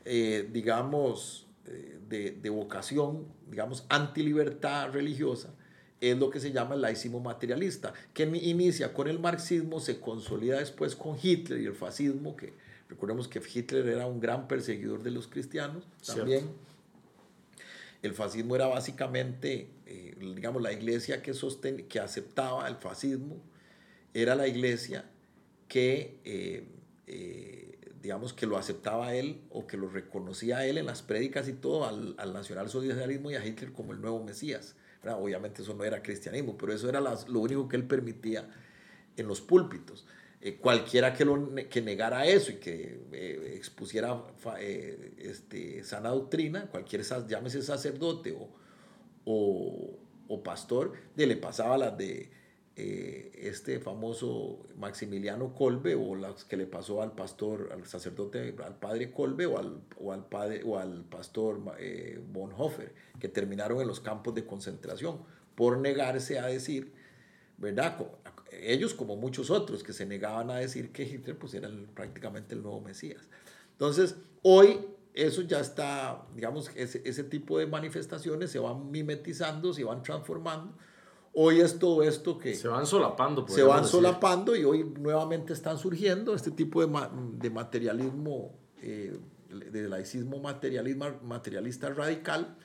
[0.04, 5.54] eh, digamos, eh, de, de, vocación, digamos, antilibertad religiosa,
[6.00, 10.58] es lo que se llama el laicismo materialista, que inicia con el marxismo, se consolida
[10.58, 12.52] después con Hitler y el fascismo, que
[12.88, 16.48] recordemos que Hitler era un gran perseguidor de los cristianos también.
[18.02, 23.40] El fascismo era básicamente, eh, digamos, la iglesia que, sosten que aceptaba el fascismo,
[24.12, 25.04] era la iglesia
[25.66, 26.68] que, eh,
[27.06, 31.54] eh, digamos, que lo aceptaba él o que lo reconocía él en las prédicas y
[31.54, 34.76] todo al, al nacionalsocialismo y a Hitler como el nuevo Mesías.
[35.14, 38.48] Obviamente eso no era cristianismo, pero eso era lo único que él permitía
[39.16, 40.06] en los púlpitos.
[40.40, 44.22] Eh, cualquiera que, lo, que negara eso y que eh, expusiera
[44.58, 48.36] eh, este, sana doctrina, cualquier, llámese sacerdote
[49.24, 49.98] o,
[50.28, 52.30] o, pastor, le pasaba las de
[52.76, 59.10] este famoso Maximiliano Kolbe o las que le pasó al pastor, al sacerdote, al padre
[59.10, 61.58] Kolbe o al, o al, padre, o al pastor
[62.32, 65.20] Bonhoeffer, que terminaron en los campos de concentración
[65.54, 66.92] por negarse a decir,
[67.56, 67.96] ¿verdad?
[68.52, 72.62] ellos como muchos otros que se negaban a decir que Hitler pues era prácticamente el
[72.62, 73.22] nuevo Mesías.
[73.72, 74.80] Entonces, hoy
[75.14, 80.76] eso ya está, digamos, ese, ese tipo de manifestaciones se van mimetizando, se van transformando.
[81.38, 82.54] Hoy es todo esto que...
[82.54, 83.46] Se van solapando.
[83.46, 86.90] Se van solapando y hoy nuevamente están surgiendo este tipo de,
[87.34, 89.18] de materialismo, eh,
[89.50, 92.56] de laicismo materialismo, materialista radical,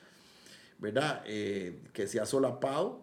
[0.78, 1.22] ¿verdad?
[1.26, 3.02] Eh, que se ha solapado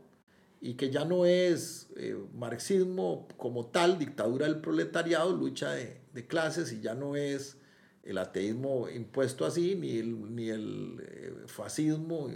[0.59, 6.25] y que ya no es eh, marxismo como tal, dictadura del proletariado, lucha de, de,
[6.25, 7.58] clases, y ya no es
[8.09, 12.27] el ateísmo impuesto así, ni el, ni el eh, fascismo,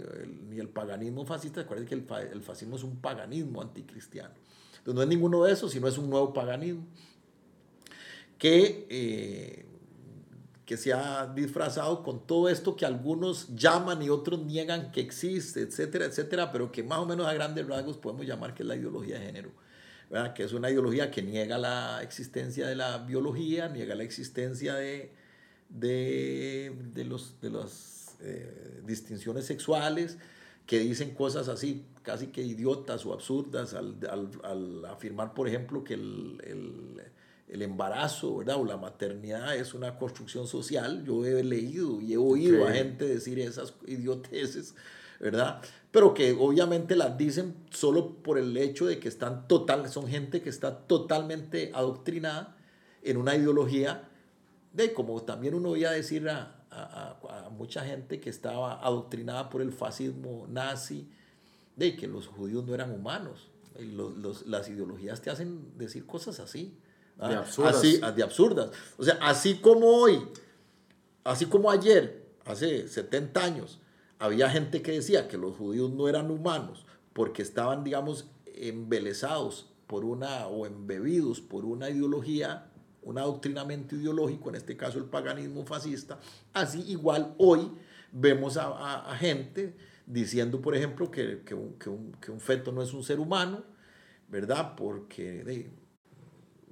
[0.48, 1.62] ni el paganismo fascista.
[1.62, 4.34] Recuerden que el, el, fascismo es un paganismo anticristiano.
[4.78, 6.86] Entonces no es ninguno de esos, sino es un nuevo paganismo
[8.38, 9.66] que eh,
[10.64, 15.60] que se ha disfrazado con todo esto que algunos llaman y otros niegan que existe,
[15.60, 18.76] etcétera, etcétera, pero que más o menos a grandes rasgos podemos llamar que es la
[18.76, 19.50] ideología de género,
[20.08, 20.32] ¿verdad?
[20.32, 25.12] que es una ideología que niega la existencia de la biología, niega la existencia de,
[25.68, 30.18] de, de los, de las eh, distinciones sexuales,
[30.66, 35.84] que dicen cosas así, casi que idiotas o absurdas, al, al, al afirmar, por ejemplo,
[35.84, 37.02] que el, el
[37.48, 38.56] el embarazo, ¿verdad?
[38.56, 41.04] O la maternidad es una construcción social.
[41.04, 44.74] Yo he leído y he oído a gente decir esas idioteces,
[45.20, 45.60] ¿verdad?
[45.90, 50.42] Pero que obviamente las dicen solo por el hecho de que están total, son gente
[50.42, 52.56] que está totalmente adoctrinada
[53.02, 54.08] en una ideología
[54.74, 57.16] de como también uno oía decir a, a,
[57.46, 61.08] a, mucha gente que estaba adoctrinada por el fascismo nazi,
[61.76, 63.48] de que los judíos no eran humanos.
[63.78, 66.76] Los, los, las ideologías te hacen decir cosas así.
[67.18, 67.28] ¿ah?
[67.28, 67.76] De absurdas.
[67.76, 68.70] Así, de absurdas.
[68.98, 70.20] O sea, así como hoy,
[71.22, 73.80] así como ayer, hace 70 años,
[74.18, 80.04] había gente que decía que los judíos no eran humanos porque estaban, digamos, embelesados por
[80.04, 82.70] una o embebidos por una ideología
[83.04, 86.18] un adoctrinamiento ideológico, en este caso el paganismo fascista,
[86.52, 87.70] así igual hoy
[88.12, 89.76] vemos a, gente
[90.06, 93.20] diciendo, por ejemplo, que, que, un, que, un, que, un, feto no es un ser
[93.20, 93.64] humano,
[94.28, 94.74] ¿verdad?
[94.76, 95.70] Porque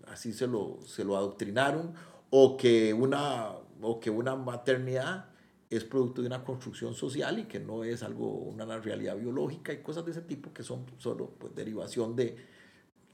[0.07, 1.95] así se lo, se lo adoctrinaron,
[2.31, 5.27] o que, una, o que una maternidad
[5.69, 9.83] es producto de una construcción social y que no es algo, una realidad biológica y
[9.83, 12.37] cosas de ese tipo que son solo pues, derivación de,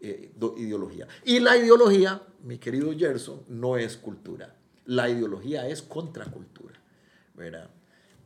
[0.01, 1.09] eh, ideología.
[1.25, 4.55] Y la ideología, mi querido Gerson, no es cultura.
[4.87, 6.79] La ideología es contracultura.
[7.39, 7.71] ¿verdad?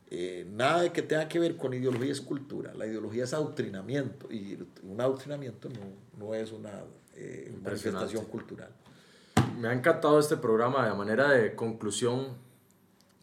[0.09, 2.73] Eh, nada de que tenga que ver con ideología es cultura.
[2.73, 6.83] La ideología es adoctrinamiento y un adoctrinamiento no, no es una
[7.15, 8.69] eh, manifestación cultural.
[9.59, 12.27] Me ha encantado este programa de manera de conclusión.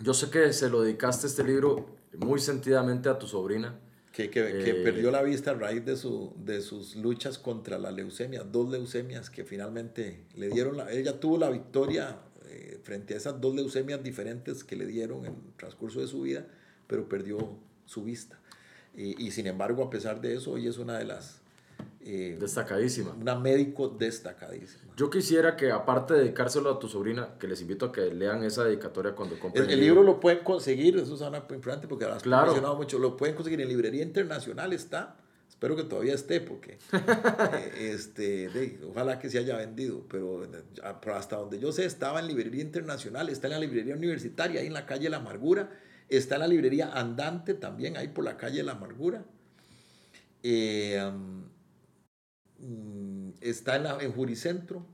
[0.01, 1.87] Yo sé que se lo dedicaste este libro
[2.17, 3.79] muy sentidamente a tu sobrina
[4.13, 7.93] que, que, eh, perdió la vista a raíz de, su, de sus luchas contra la
[7.93, 13.17] leucemia, dos leucemias que finalmente le dieron, la, ella tuvo la victoria eh, frente a
[13.17, 16.47] esas dos leucemias diferentes que le dieron en el transcurso de su vida,
[16.87, 17.57] pero perdió
[17.87, 18.41] su vista.
[18.97, 21.40] Y, y sin embargo, a pesar de eso, hoy es una de las
[22.03, 23.13] eh, destacadísima.
[23.13, 24.95] Una médico destacadísima.
[24.97, 28.43] Yo quisiera que, aparte de dedicárselo a tu sobrina, que les invito a que lean
[28.43, 29.65] esa dedicatoria cuando compren.
[29.65, 30.03] El, el libro.
[30.03, 32.47] lo pueden conseguir, eso es una importante porque has claro.
[32.47, 32.99] mencionado mucho.
[32.99, 35.17] Lo pueden conseguir en librería internacional, está.
[35.51, 40.49] Espero que todavía esté, porque eh, este, ojalá que se haya vendido, pero,
[41.03, 44.69] pero hasta donde yo sé, estaba en librería internacional, está en la librería universitaria, ahí
[44.69, 45.71] en la calle La Amargura,
[46.09, 49.27] está en la librería Andante también, ahí por la calle La Amargura.
[50.43, 50.99] Eh,
[53.41, 54.85] está en, en Juricentro,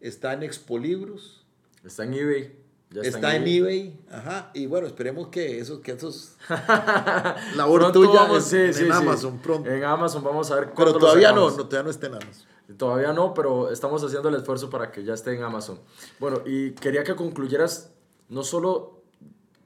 [0.00, 1.44] está en Expolibros.
[1.84, 2.56] Está en eBay.
[3.02, 4.00] está, en, eBay.
[4.10, 4.50] Ajá.
[4.54, 6.36] Y bueno, esperemos que esos, que esos
[7.56, 9.70] labor tuya en, Amazon pronto.
[9.70, 12.46] En Amazon vamos a ver Pero todavía no, no, todavía no está en Amazon.
[12.76, 15.80] Todavía no, pero estamos haciendo el esfuerzo para que ya esté en Amazon.
[16.20, 17.90] Bueno, y quería que concluyeras
[18.28, 18.98] no solo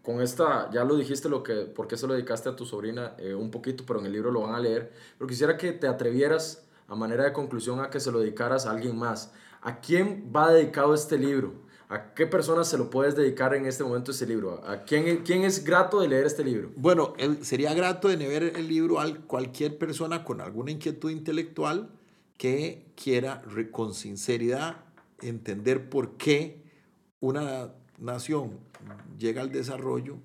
[0.03, 3.15] con esta, ya lo dijiste lo que, por qué se lo dedicaste a tu sobrina
[3.19, 5.87] eh, un poquito, pero en el libro lo van a leer, pero quisiera que te
[5.87, 9.33] atrevieras a manera de conclusión a que se lo dedicaras a alguien más.
[9.63, 11.55] ¿A quién va dedicado este libro?
[11.89, 14.63] ¿A qué persona se lo puedes dedicar en este momento este libro?
[14.67, 16.71] ¿A quién, quién es grato de leer este libro?
[16.77, 21.89] Bueno, sería grato de leer el libro a cualquier persona con alguna inquietud intelectual
[22.37, 24.85] que quiera con sinceridad
[25.23, 26.63] entender por qué
[27.21, 28.59] una nación
[29.17, 30.19] llega al desarrollo,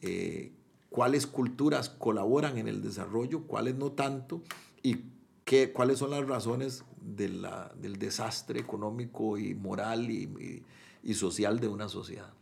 [0.00, 0.54] eh,
[0.90, 4.42] cuáles culturas colaboran en el desarrollo, cuáles no tanto,
[4.82, 5.13] y
[5.44, 10.64] qué, cuáles son las razones de la, del desastre económico y moral y,
[11.02, 12.32] y, social de una sociedad.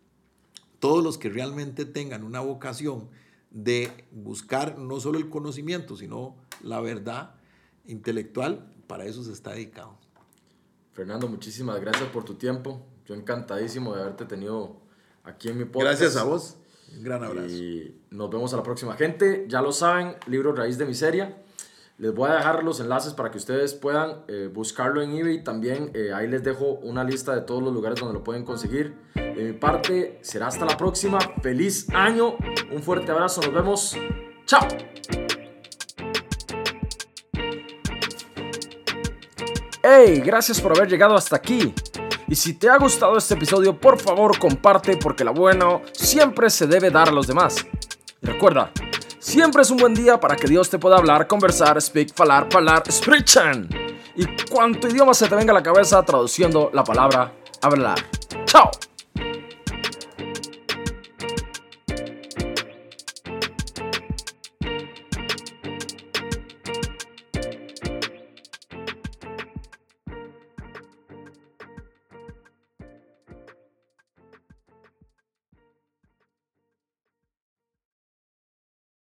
[0.78, 3.08] Todos los que realmente tengan una vocación
[3.50, 7.34] de buscar no solo el conocimiento, sino la verdad
[7.86, 9.98] intelectual, para eso se está dedicado.
[10.92, 12.84] Fernando, muchísimas gracias por tu tiempo.
[13.06, 14.80] Yo encantadísimo de haberte tenido
[15.24, 16.00] aquí en mi podcast.
[16.00, 16.56] Gracias a vos.
[16.94, 17.48] Un gran abrazo.
[17.48, 18.94] Y nos vemos a la próxima.
[18.96, 21.42] Gente, ya lo saben, libro Raíz de Miseria.
[22.02, 25.44] Les voy a dejar los enlaces para que ustedes puedan eh, buscarlo en eBay.
[25.44, 28.96] También eh, ahí les dejo una lista de todos los lugares donde lo pueden conseguir.
[29.14, 31.20] De mi parte, será hasta la próxima.
[31.40, 32.34] Feliz año.
[32.72, 33.40] Un fuerte abrazo.
[33.42, 33.96] Nos vemos.
[34.46, 34.66] Chao.
[39.84, 41.72] Hey, gracias por haber llegado hasta aquí.
[42.26, 46.66] Y si te ha gustado este episodio, por favor comparte porque lo bueno siempre se
[46.66, 47.64] debe dar a los demás.
[48.20, 48.72] Recuerda,
[49.22, 52.82] Siempre es un buen día para que Dios te pueda hablar, conversar, speak, falar, falar,
[52.90, 53.68] sprechen.
[54.16, 57.98] Y cuanto idioma se te venga a la cabeza traduciendo la palabra hablar.
[58.46, 58.68] ¡Chao!